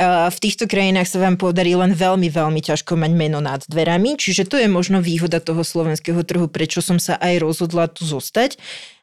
[0.01, 4.17] uh, v týchto krajinách sa vám podarí len veľmi, veľmi ťažko mať meno nad dverami,
[4.17, 8.57] čiže to je možno výhoda toho slovenského trhu, prečo som sa aj rozhodla tu zostať.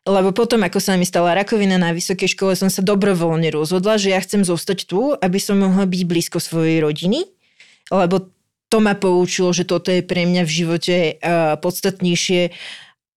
[0.04, 4.12] Lebo potom, ako sa mi stala rakovina na vysokej škole, som sa dobrovoľne rozhodla, že
[4.12, 7.24] ja chcem zostať tu, aby som mohla byť blízko svojej rodiny,
[7.88, 8.28] lebo
[8.68, 12.52] to ma poučilo, že toto je pre mňa v živote uh, podstatnejšie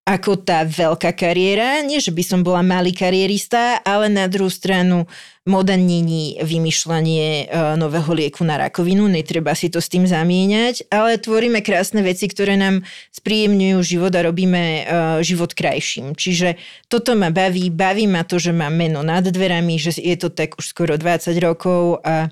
[0.07, 1.83] ako tá veľká kariéra.
[1.83, 5.11] Nie, že by som bola malý karierista, ale na druhú stranu
[5.43, 11.19] moda není vymýšľanie uh, nového lieku na rakovinu, netreba si to s tým zamieňať, ale
[11.19, 14.83] tvoríme krásne veci, ktoré nám spríjemňujú život a robíme uh,
[15.27, 16.15] život krajším.
[16.15, 16.55] Čiže
[16.87, 20.55] toto ma baví, baví ma to, že mám meno nad dverami, že je to tak
[20.55, 22.31] už skoro 20 rokov a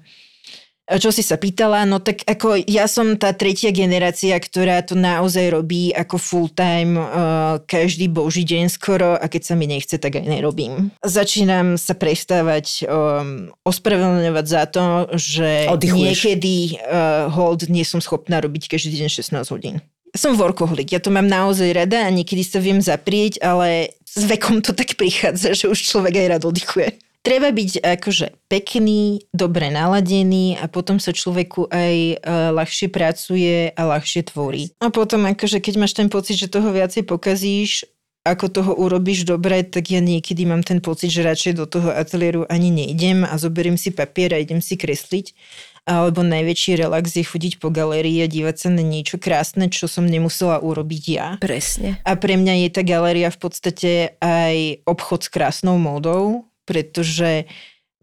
[0.84, 5.56] čo si sa pýtala, no tak ako ja som tá tretia generácia, ktorá to naozaj
[5.56, 10.20] robí ako full time uh, každý boží deň skoro a keď sa mi nechce, tak
[10.20, 10.92] aj nerobím.
[11.00, 14.84] Začínam sa prestávať um, ospravedlňovať za to,
[15.16, 16.04] že Oddychuješ.
[16.04, 19.80] niekedy uh, hold nie som schopná robiť každý deň 16 hodín.
[20.14, 24.62] Som workoholik, ja to mám naozaj rada a niekedy sa viem zaprieť, ale s vekom
[24.62, 26.94] to tak prichádza, že už človek aj rád oddychuje.
[27.24, 33.82] Treba byť akože pekný, dobre naladený a potom sa človeku aj uh, ľahšie pracuje a
[33.88, 34.70] ľahšie tvorí.
[34.84, 37.88] A potom akože keď máš ten pocit, že toho viacej pokazíš,
[38.24, 42.48] ako toho urobíš dobre, tak ja niekedy mám ten pocit, že radšej do toho ateliéru
[42.48, 45.36] ani nejdem a zoberiem si papier a idem si kresliť.
[45.84, 50.08] Alebo najväčší relax je chodiť po galérii a dívať sa na niečo krásne, čo som
[50.08, 51.28] nemusela urobiť ja.
[51.36, 52.00] Presne.
[52.08, 57.48] A pre mňa je tá galéria v podstate aj obchod s krásnou módou, pretože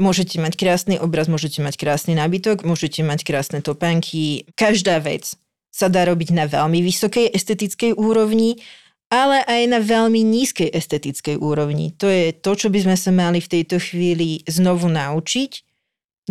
[0.02, 4.50] môžete mať krásny obraz, môžete mať krásny nábytok, môžete mať krásne topánky.
[4.58, 5.38] Každá vec
[5.70, 8.60] sa dá robiť na veľmi vysokej estetickej úrovni,
[9.12, 11.92] ale aj na veľmi nízkej estetickej úrovni.
[12.00, 15.52] To je to, čo by sme sa mali v tejto chvíli znovu naučiť,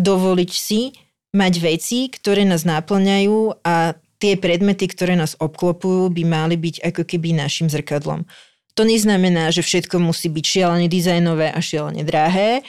[0.01, 0.97] dovoliť si
[1.37, 7.03] mať veci, ktoré nás náplňajú a tie predmety, ktoré nás obklopujú, by mali byť ako
[7.09, 8.28] keby našim zrkadlom.
[8.79, 12.62] To neznamená, že všetko musí byť šialene dizajnové a šialene drahé,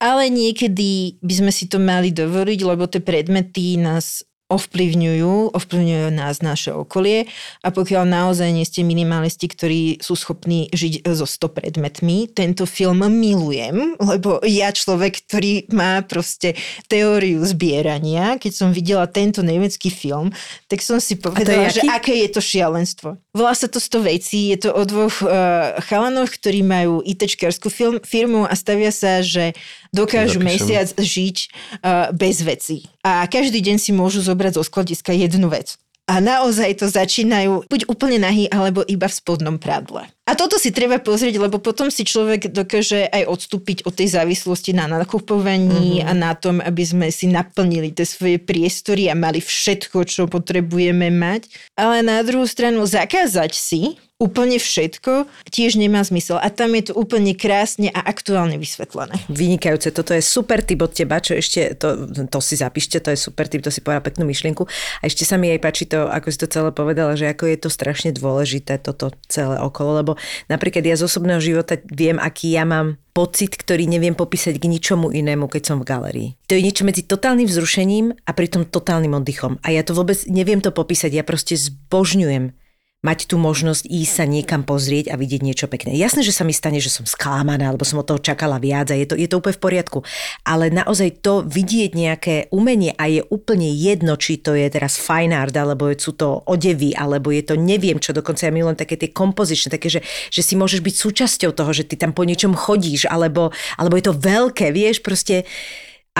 [0.00, 6.42] ale niekedy by sme si to mali dovoliť, lebo tie predmety nás ovplyvňujú, ovplyvňujú nás
[6.42, 7.30] naše okolie
[7.62, 13.06] a pokiaľ naozaj nie ste minimalisti, ktorí sú schopní žiť so 100 predmetmi, tento film
[13.06, 16.58] milujem, lebo ja človek, ktorý má proste
[16.90, 20.34] teóriu zbierania, keď som videla tento nemecký film,
[20.66, 23.16] tak som si povedala, že aké je to šialenstvo.
[23.30, 27.70] Volá sa to 100 vecí, je to o dvoch uh, chalanoch, ktorí majú ITčkarskú
[28.02, 29.54] firmu a stavia sa, že
[29.90, 31.36] dokážu mesiac žiť
[31.82, 32.86] uh, bez veci.
[33.04, 35.78] A každý deň si môžu zobrať zo skladiska jednu vec
[36.10, 40.10] a naozaj to začínajú buď úplne nahý, alebo iba v spodnom prádle.
[40.26, 44.74] A toto si treba pozrieť, lebo potom si človek dokáže aj odstúpiť od tej závislosti
[44.74, 46.10] na nakupovaní mm-hmm.
[46.10, 51.14] a na tom, aby sme si naplnili tie svoje priestory a mali všetko, čo potrebujeme
[51.14, 51.46] mať.
[51.78, 56.36] Ale na druhú stranu zakázať si úplne všetko tiež nemá zmysel.
[56.36, 59.16] A tam je to úplne krásne a aktuálne vysvetlené.
[59.32, 63.18] Vynikajúce, toto je super tip od teba, čo ešte, to, to si zapíšte, to je
[63.18, 64.68] super tip, to si povedal peknú myšlienku.
[65.00, 67.58] A ešte sa mi aj páči to, ako si to celé povedala, že ako je
[67.58, 70.12] to strašne dôležité toto celé okolo, lebo
[70.52, 75.10] napríklad ja z osobného života viem, aký ja mám pocit, ktorý neviem popísať k ničomu
[75.10, 76.28] inému, keď som v galerii.
[76.46, 79.58] To je niečo medzi totálnym vzrušením a pritom totálnym oddychom.
[79.66, 82.54] A ja to vôbec neviem to popísať, ja proste zbožňujem
[83.00, 85.96] mať tú možnosť ísť sa niekam pozrieť a vidieť niečo pekné.
[85.96, 88.96] Jasné, že sa mi stane, že som sklamaná, alebo som od toho čakala viac a
[88.96, 89.98] je to, je to úplne v poriadku.
[90.44, 95.32] Ale naozaj to vidieť nejaké umenie a je úplne jedno, či to je teraz fine
[95.32, 99.08] art, alebo sú to odevy, alebo je to neviem čo, dokonca ja milujem také tie
[99.08, 103.08] kompozičné, také, že, že si môžeš byť súčasťou toho, že ty tam po niečom chodíš,
[103.08, 103.48] alebo,
[103.80, 105.48] alebo je to veľké, vieš, proste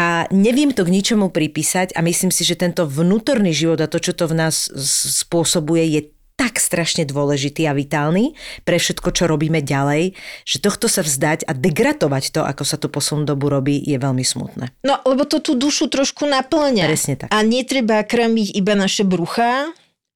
[0.00, 3.98] a neviem to k ničomu pripísať a myslím si, že tento vnútorný život a to,
[3.98, 4.70] čo to v nás
[5.20, 6.00] spôsobuje, je
[6.40, 8.32] tak strašne dôležitý a vitálny
[8.64, 10.16] pre všetko, čo robíme ďalej,
[10.48, 14.24] že tohto sa vzdať a degradovať to, ako sa to poslednú dobu robí, je veľmi
[14.24, 14.72] smutné.
[14.80, 16.88] No, lebo to tú dušu trošku naplňa.
[16.88, 17.28] Presne tak.
[17.28, 19.68] A netreba krmiť iba naše brucha,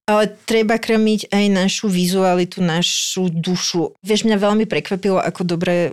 [0.09, 3.93] ale treba krmiť aj našu vizualitu, našu dušu.
[4.01, 5.93] Vieš, mňa veľmi prekvapilo, ako dobre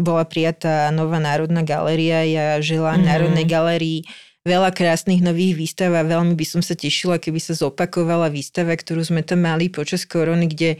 [0.00, 2.28] bola prijatá nová Národná galéria.
[2.28, 3.08] Ja žila mm-hmm.
[3.08, 4.00] Národnej galérii
[4.46, 9.02] veľa krásnych nových výstav a veľmi by som sa tešila, keby sa zopakovala výstava, ktorú
[9.02, 10.78] sme tam mali počas korony, kde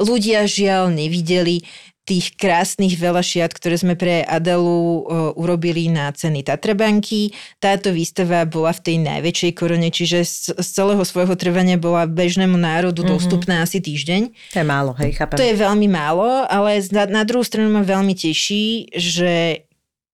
[0.00, 1.68] ľudia žiaľ nevideli
[2.02, 5.06] tých krásnych veľa šiat, ktoré sme pre Adelu
[5.38, 7.30] urobili na ceny Tatrabanky.
[7.62, 13.06] Táto výstava bola v tej najväčšej korone, čiže z, celého svojho trvania bola bežnému národu
[13.06, 13.14] mm-hmm.
[13.14, 14.34] dostupná asi týždeň.
[14.50, 15.38] To je málo, hej, chápem.
[15.38, 19.62] To je veľmi málo, ale na, na druhú stranu ma veľmi teší, že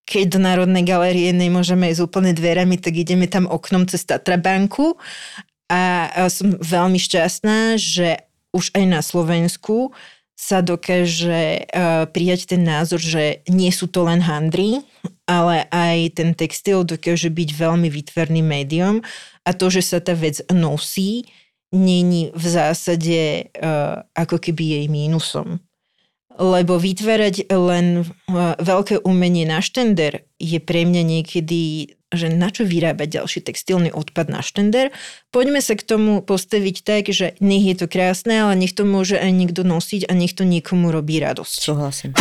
[0.09, 4.97] keď do Národnej galérie nemôžeme ísť úplne dverami, tak ideme tam oknom cez Tatrabanku.
[5.69, 8.25] A som veľmi šťastná, že
[8.57, 9.93] už aj na Slovensku
[10.33, 11.69] sa dokáže
[12.17, 14.81] prijať ten názor, že nie sú to len handry,
[15.29, 19.05] ale aj ten textil dokáže byť veľmi vytvorným médium.
[19.45, 21.29] A to, že sa tá vec nosí,
[21.69, 23.53] není v zásade
[24.17, 25.61] ako keby jej mínusom
[26.39, 32.65] lebo vytvárať len uh, veľké umenie na štender je pre mňa niekedy že na čo
[32.65, 34.97] vyrábať ďalší textilný odpad na štender.
[35.29, 39.21] Poďme sa k tomu postaviť tak, že nech je to krásne, ale nech to môže
[39.21, 41.57] aj niekto nosiť a nech to niekomu robí radosť.
[41.61, 42.17] Súhlasím.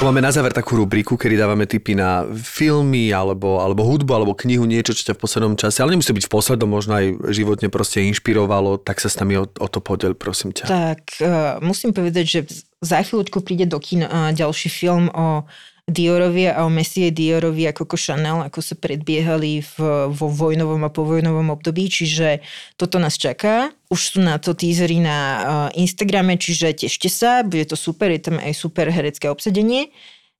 [0.00, 4.64] Máme na záver takú rubriku, kedy dávame tipy na filmy, alebo, alebo hudbu, alebo knihu,
[4.64, 8.00] niečo, čo ťa v poslednom čase, ale nemusí byť v poslednom, možno aj životne proste
[8.08, 10.72] inšpirovalo, tak sa s nami o, o to podel, prosím ťa.
[10.72, 12.40] Tak, uh, musím povedať, že
[12.80, 15.44] za chvíľučku príde do kina uh, ďalší film o
[15.90, 19.76] Diorovi a o Messie Diorovi a Coco Chanel, ako sa predbiehali v,
[20.08, 22.40] vo vojnovom a povojnovom období, čiže
[22.78, 23.74] toto nás čaká.
[23.90, 25.18] Už sú na to teasery na
[25.74, 29.90] Instagrame, čiže tešte sa, bude to super, je tam aj super herecké obsadenie.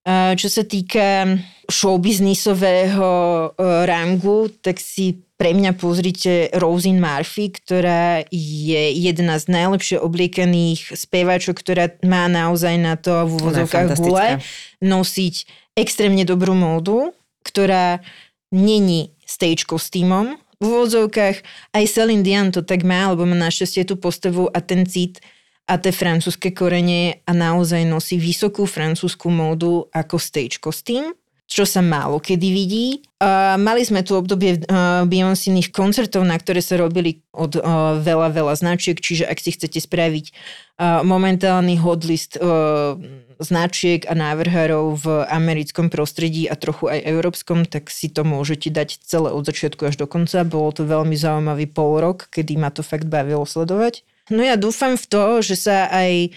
[0.09, 1.37] A čo sa týka
[1.69, 3.11] showbiznisového
[3.53, 10.93] uh, rangu, tak si pre mňa pozrite Rosin Murphy, ktorá je jedna z najlepšie obliekaných
[10.93, 14.45] speváčok, ktorá má naozaj na to v úvodzovkách gule
[14.85, 15.35] nosiť
[15.81, 18.05] extrémne dobrú módu, ktorá
[18.53, 20.37] není stage kostýmom.
[20.61, 21.41] V úvodzovkách
[21.73, 25.25] aj Celine Dion to tak má, lebo má našťastie tú postavu a ten cit
[25.65, 31.17] a tie francúzske korene a naozaj nosí vysokú francúzskú módu ako stage kostým
[31.51, 32.87] čo sa málo kedy vidí.
[33.19, 38.31] Uh, mali sme tu obdobie uh, Beyoncéných koncertov, na ktoré sa robili od uh, veľa,
[38.31, 42.95] veľa značiek, čiže ak si chcete spraviť uh, momentálny hodlist uh,
[43.43, 49.03] značiek a návrhárov v americkom prostredí a trochu aj európskom, tak si to môžete dať
[49.03, 50.47] celé od začiatku až do konca.
[50.47, 54.07] Bolo to veľmi zaujímavý pol rok, kedy ma to fakt bavilo sledovať.
[54.31, 56.31] No ja dúfam v to, že sa aj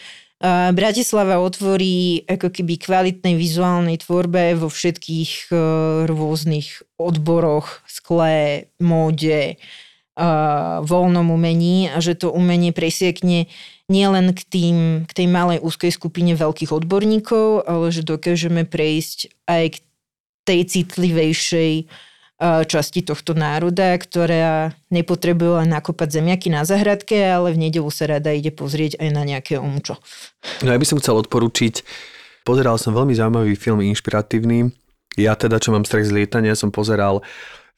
[0.73, 5.55] Bratislava otvorí ako keby kvalitnej vizuálnej tvorbe vo všetkých e,
[6.03, 9.55] rôznych odboroch, skle, móde,
[10.83, 13.49] voľnom umení a že to umenie presiekne
[13.89, 14.77] nielen k, tým,
[15.09, 19.77] k tej malej úzkej skupine veľkých odborníkov, ale že dokážeme prejsť aj k
[20.45, 21.73] tej citlivejšej
[22.43, 28.35] časti tohto národa, ktorá nepotrebuje len nakopať zemiaky na zahradke, ale v nedelu sa rada
[28.35, 29.95] ide pozrieť aj na nejaké omčo.
[30.59, 31.83] No ja by som chcel odporučiť,
[32.43, 34.75] pozeral som veľmi zaujímavý film, inšpiratívny.
[35.15, 37.23] Ja teda, čo mám strach z lietania, som pozeral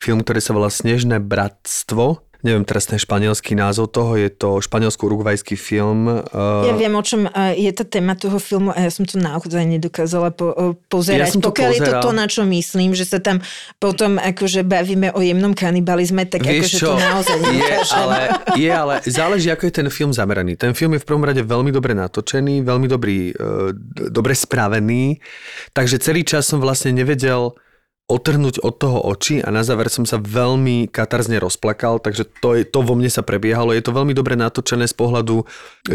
[0.02, 5.58] film, ktorý sa volá Snežné bratstvo neviem teraz ten španielský názov toho, je to španielsko-urugvajský
[5.58, 6.06] film.
[6.30, 6.70] Uh...
[6.70, 7.26] Ja viem, o čom
[7.58, 11.26] je tá téma toho filmu a ja som to naozaj nedokázala po, pozerať.
[11.26, 11.82] Ja som to Pokiaľ pozeral.
[11.82, 13.42] je to to, na čo myslím, že sa tam
[13.82, 16.88] potom akože bavíme o jemnom kanibalizme, tak Vieš akože čo?
[16.94, 18.20] to naozaj je, ale,
[18.54, 20.54] je, ale záleží, ako je ten film zameraný.
[20.54, 23.74] Ten film je v prvom rade veľmi dobre natočený, veľmi dobrý, uh,
[24.14, 25.18] dobre spravený,
[25.74, 27.58] takže celý čas som vlastne nevedel,
[28.06, 32.62] otrhnúť od toho oči a na záver som sa veľmi katarzne rozplakal, takže to, je,
[32.62, 33.74] to vo mne sa prebiehalo.
[33.74, 35.46] Je to veľmi dobre natočené z pohľadu e,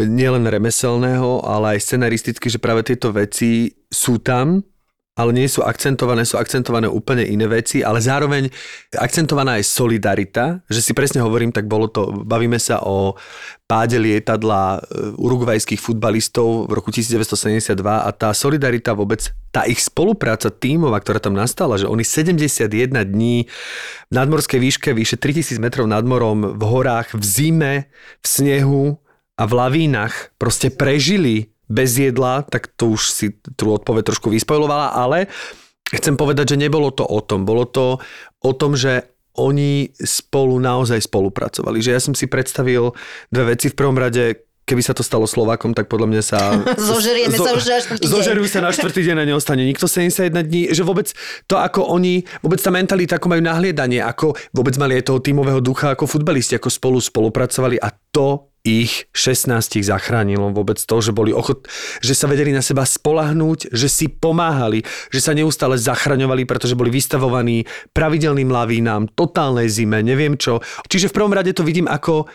[0.03, 4.59] nielen remeselného, ale aj scenaristicky, že práve tieto veci sú tam
[5.11, 8.47] ale nie sú akcentované, sú akcentované úplne iné veci, ale zároveň
[8.95, 13.19] akcentovaná je solidarita, že si presne hovorím, tak bolo to, bavíme sa o
[13.67, 20.47] páde lietadla e, urugvajských futbalistov v roku 1972 a tá solidarita vôbec, tá ich spolupráca
[20.47, 22.71] tímová, ktorá tam nastala, že oni 71
[23.11, 23.51] dní
[24.07, 27.73] v nadmorskej výške vyše 3000 metrov nad morom, v horách, v zime,
[28.23, 28.83] v snehu
[29.35, 34.91] a v lavínach proste prežili bez jedla, tak to už si tú odpoveď trošku vyspojlovala,
[34.91, 35.31] ale
[35.95, 37.47] chcem povedať, že nebolo to o tom.
[37.47, 37.97] Bolo to
[38.43, 41.79] o tom, že oni spolu naozaj spolupracovali.
[41.79, 42.91] Že ja som si predstavil
[43.31, 43.71] dve veci.
[43.71, 46.39] V prvom rade, keby sa to stalo Slovákom, tak podľa mňa sa...
[46.91, 48.11] Zožerieme zo, sa už na štvrtý deň.
[48.11, 50.61] Zožerujú sa na štvrtý deň a neostane nikto 71 dní.
[50.75, 51.07] Že vôbec
[51.47, 55.63] to, ako oni, vôbec tá mentalita, ako majú nahliadanie, ako vôbec mali aj toho tímového
[55.63, 61.33] ducha ako futbalisti, ako spolu spolupracovali a to ich 16 zachránilo vôbec to, že boli
[61.33, 61.65] ochot,
[62.01, 66.93] že sa vedeli na seba spolahnúť, že si pomáhali, že sa neustále zachraňovali, pretože boli
[66.93, 70.61] vystavovaní pravidelným lavínám, totálnej zime, neviem čo.
[70.85, 72.29] Čiže v prvom rade to vidím ako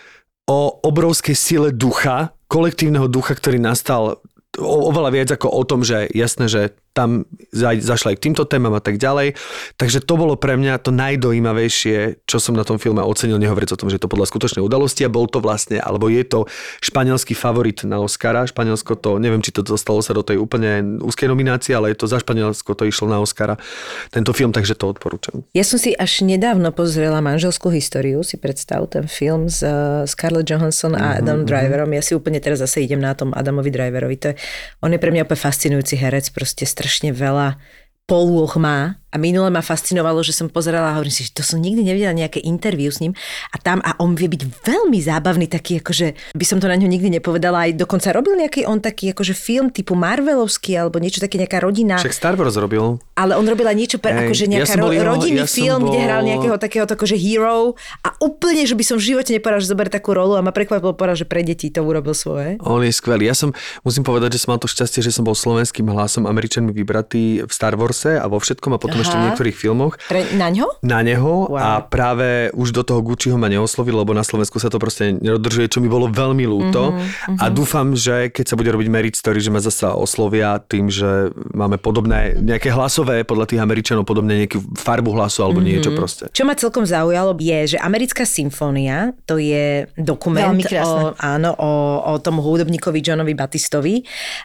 [0.47, 4.23] o obrovskej sile ducha, kolektívneho ducha, ktorý nastal
[4.59, 6.63] oveľa viac ako o tom, že jasné, že
[6.97, 9.37] tam za, zašla aj k týmto témam a tak ďalej.
[9.77, 13.81] Takže to bolo pre mňa to najdojímavejšie, čo som na tom filme ocenil, nehovoriť o
[13.85, 16.49] tom, že to podľa skutočnej udalosti a bol to vlastne, alebo je to
[16.81, 18.49] španielský favorit na Oscara.
[18.49, 22.07] Španielsko to, neviem, či to dostalo sa do tej úplne úzkej nominácie, ale je to
[22.09, 23.61] za Španielsko to išlo na Oscara.
[24.09, 25.45] Tento film, takže to odporúčam.
[25.53, 29.61] Ja som si až nedávno pozrela manželskú históriu, si predstav ten film s
[30.09, 31.51] Scarlett Johansson a mhm, Adam mm-hmm.
[31.51, 31.91] Driverom.
[31.93, 34.17] Ja si úplne teraz zase idem na tom Adamovi Driverovi.
[34.23, 34.35] To je,
[34.81, 37.59] on je pre mňa úplne fascinujúci herec, proste strašne veľa
[38.07, 41.57] polôch má a minule ma fascinovalo, že som pozerala a hovorím si, že to som
[41.57, 43.17] nikdy nevidela nejaké interviu s ním
[43.49, 46.85] a tam a on vie byť veľmi zábavný, taký akože by som to na ňo
[46.85, 51.41] nikdy nepovedala, aj dokonca robil nejaký on taký akože film typu Marvelovský alebo niečo také
[51.41, 51.97] nejaká rodina.
[51.97, 53.01] Však Star Wars robil.
[53.17, 55.81] Ale on robil aj niečo pre, Ej, akože nejaká ja ro- jeho, rodinný ja film,
[55.81, 55.97] bol...
[55.97, 57.73] kde hral nejakého takého akože hero
[58.05, 60.93] a úplne, že by som v živote nepovedal, že zoberie takú rolu a ma prekvapilo
[60.93, 62.61] povedal, že pre deti to urobil svoje.
[62.61, 63.33] On je skvelý.
[63.33, 66.75] Ja som, musím povedať, že som mal to šťastie, že som bol slovenským hlasom Američanmi
[66.75, 69.95] vybratý v Star Warse a vo všetkom a potom ešte v niektorých filmoch.
[70.03, 70.67] Pre, na ňo?
[70.83, 71.55] na neho Wow.
[71.57, 75.69] a práve už do toho Gucciho ma neoslovil, lebo na Slovensku sa to proste nedodržuje,
[75.69, 76.91] čo mi bolo veľmi ľúto.
[76.91, 80.89] Mhm, A dúfam, že keď sa bude robiť Merit Story, že ma zasa oslovia tým,
[80.89, 81.07] že
[81.53, 85.67] máme podobné, nejaké hlasové, podľa tých Američanov, podobne nejakú farbu hlasu alebo Mhm.
[85.67, 86.25] niečo proste.
[86.29, 91.73] Čo ma celkom zaujalo je, že Americká symfónia, to je dokument o, áno, o,
[92.07, 94.03] o tom hudobníkovi Johnovi Batistovi.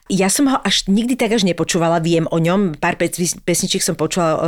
[0.07, 3.95] Ja som ho až nikdy tak až nepočúvala, viem o ňom, pár pes- pesničiek som
[3.95, 4.41] počula,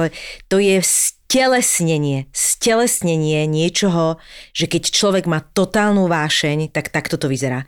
[0.50, 4.22] to je stelesnenie, stelesnenie niečoho,
[4.54, 7.66] že keď človek má totálnu vášeň, tak takto to vyzerá.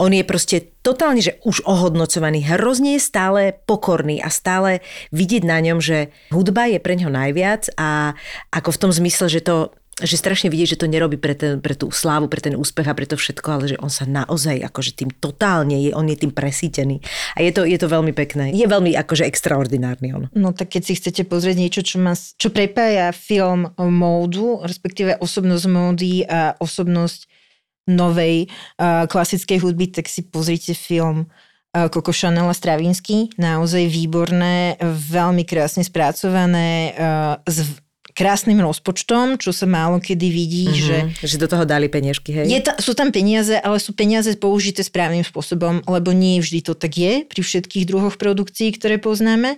[0.00, 4.80] On je proste totálne, že už ohodnocovaný, hrozne je stále pokorný a stále
[5.12, 8.16] vidieť na ňom, že hudba je pre ňo najviac a
[8.48, 11.76] ako v tom zmysle, že to že strašne vidieť, že to nerobí pre, ten, pre
[11.76, 14.96] tú slávu, pre ten úspech a pre to všetko, ale že on sa naozaj akože
[14.96, 17.04] tým totálne je, on je tým presítený.
[17.36, 18.50] A je to, je to veľmi pekné.
[18.56, 20.24] Je veľmi akože extraordinárny on.
[20.32, 25.64] No tak keď si chcete pozrieť niečo, čo, má, čo prepája film módu, respektíve osobnosť
[25.68, 27.28] módy a osobnosť
[27.90, 28.46] novej
[28.78, 31.26] uh, klasickej hudby, tak si pozrite film
[31.70, 33.30] Coco Chanel a Stravinsky.
[33.38, 37.38] Naozaj výborné, veľmi krásne spracované, uh,
[38.20, 41.16] krásnym rozpočtom, čo sa málo kedy vidí, mm-hmm.
[41.16, 41.24] že.
[41.24, 42.44] Že do toho dali peniažky, hej?
[42.44, 46.76] je ta, sú tam peniaze, ale sú peniaze použité správnym spôsobom, lebo nie vždy to
[46.76, 49.56] tak je pri všetkých druhoch produkcií, ktoré poznáme.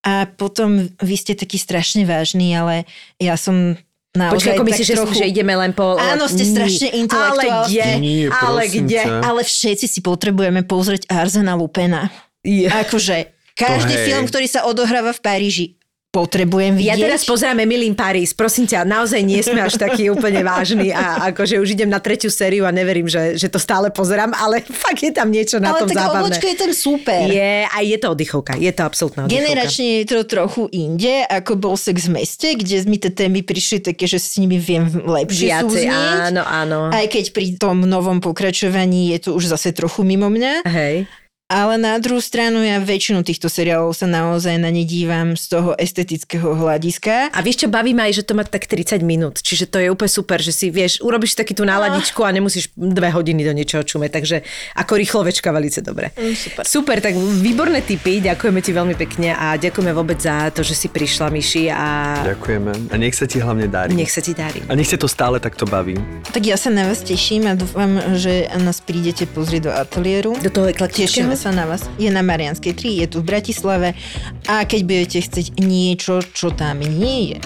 [0.00, 2.88] A potom vy ste taký strašne vážny, ale
[3.20, 3.76] ja som
[4.16, 5.14] naozaj Počkaj, ako tak myslíš, že, trochu...
[5.20, 6.00] že ideme len po...
[6.00, 6.52] Áno, ste Nie.
[6.56, 7.52] strašne intelektuálni.
[7.52, 7.88] Ale kde?
[8.00, 9.02] Nie, ale kde?
[9.04, 9.20] ťa.
[9.20, 12.08] Ale všetci si potrebujeme pozrieť Arzena Lupena.
[12.40, 12.64] Je.
[12.64, 13.28] Akože
[13.60, 14.04] každý hej.
[14.08, 15.66] film, ktorý sa odohráva v Paríži,
[16.10, 16.90] potrebujem vidieť.
[16.90, 20.90] Ja teraz pozerám Emily in Paris, prosím ťa, naozaj nie sme až taký úplne vážny
[20.90, 24.66] a akože už idem na tretiu sériu a neverím, že, že to stále pozerám, ale
[24.82, 26.22] fakt je tam niečo na ale tom tak zábavné.
[26.26, 27.24] oblečka je tam super.
[27.30, 29.46] Je, a je to oddychovka, je to absolútna oddychovka.
[29.46, 33.78] Generačne je to trochu inde, ako bol sex v meste, kde mi tie témy prišli
[33.78, 36.34] také, že s nimi viem lepšie Viacej, súznieť.
[36.34, 36.78] áno, áno.
[36.90, 40.66] Aj keď pri tom novom pokračovaní je to už zase trochu mimo mňa.
[40.66, 41.06] Hej.
[41.50, 45.74] Ale na druhú stranu ja väčšinu týchto seriálov sa naozaj na ne dívam z toho
[45.74, 47.34] estetického hľadiska.
[47.34, 49.90] A vieš čo, baví ma aj, že to má tak 30 minút, čiže to je
[49.90, 53.82] úplne super, že si vieš, urobíš taký tú náladičku a nemusíš dve hodiny do niečoho
[53.82, 54.46] čumeť, takže
[54.78, 56.14] ako rýchlovečka velice dobre.
[56.14, 56.62] Mm, super.
[56.62, 60.86] Super, tak výborné tipy, ďakujeme ti veľmi pekne a ďakujeme vôbec za to, že si
[60.86, 61.86] prišla, Myši a
[62.30, 62.94] Ďakujeme.
[62.94, 63.90] A nech sa ti hlavne darí.
[63.98, 64.62] nech sa ti darí.
[64.70, 65.98] A nech sa to stále takto baví.
[66.30, 70.38] Tak ja sa na vás teším a dúfam, že nás prídete pozrieť do ateliéru.
[70.38, 71.39] Do toho eklektického?
[71.40, 71.88] Sa na vás.
[71.96, 73.96] Je na Marianskej 3, je tu v Bratislave
[74.44, 77.38] a keď budete chcieť niečo, čo tam nie je,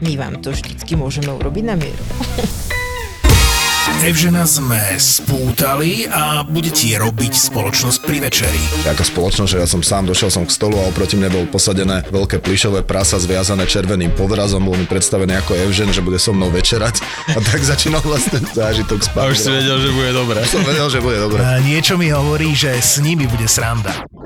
[0.00, 2.04] my vám to vždycky môžeme urobiť na mieru.
[4.04, 8.60] Evžena sme spútali a budete robiť spoločnosť pri večeri.
[8.84, 12.04] Ako spoločnosť, že ja som sám došiel som k stolu a oproti mne bol posadené
[12.12, 16.52] veľké plišové prasa zviazané červeným podrazom, bol mi predstavený ako Evžen, že bude so mnou
[16.52, 17.00] večerať
[17.32, 19.24] a tak začínal vlastne zážitok spať.
[19.24, 20.40] A už si vedel, že bude dobré.
[20.52, 21.40] Som vedel, že bude dobre.
[21.40, 24.04] A niečo mi hovorí, že s nimi bude sranda.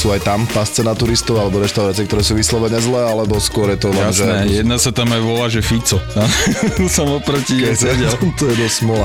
[0.00, 3.84] sú aj tam pasce na turistov alebo reštaurácie, ktoré sú vyslovene zlé, alebo skôr je
[3.84, 4.64] to len, Jasné, že...
[4.64, 6.00] jedna sa tam aj volá, že Fico.
[6.88, 8.16] som oproti jej sedel.
[8.40, 9.04] to je dosť smola.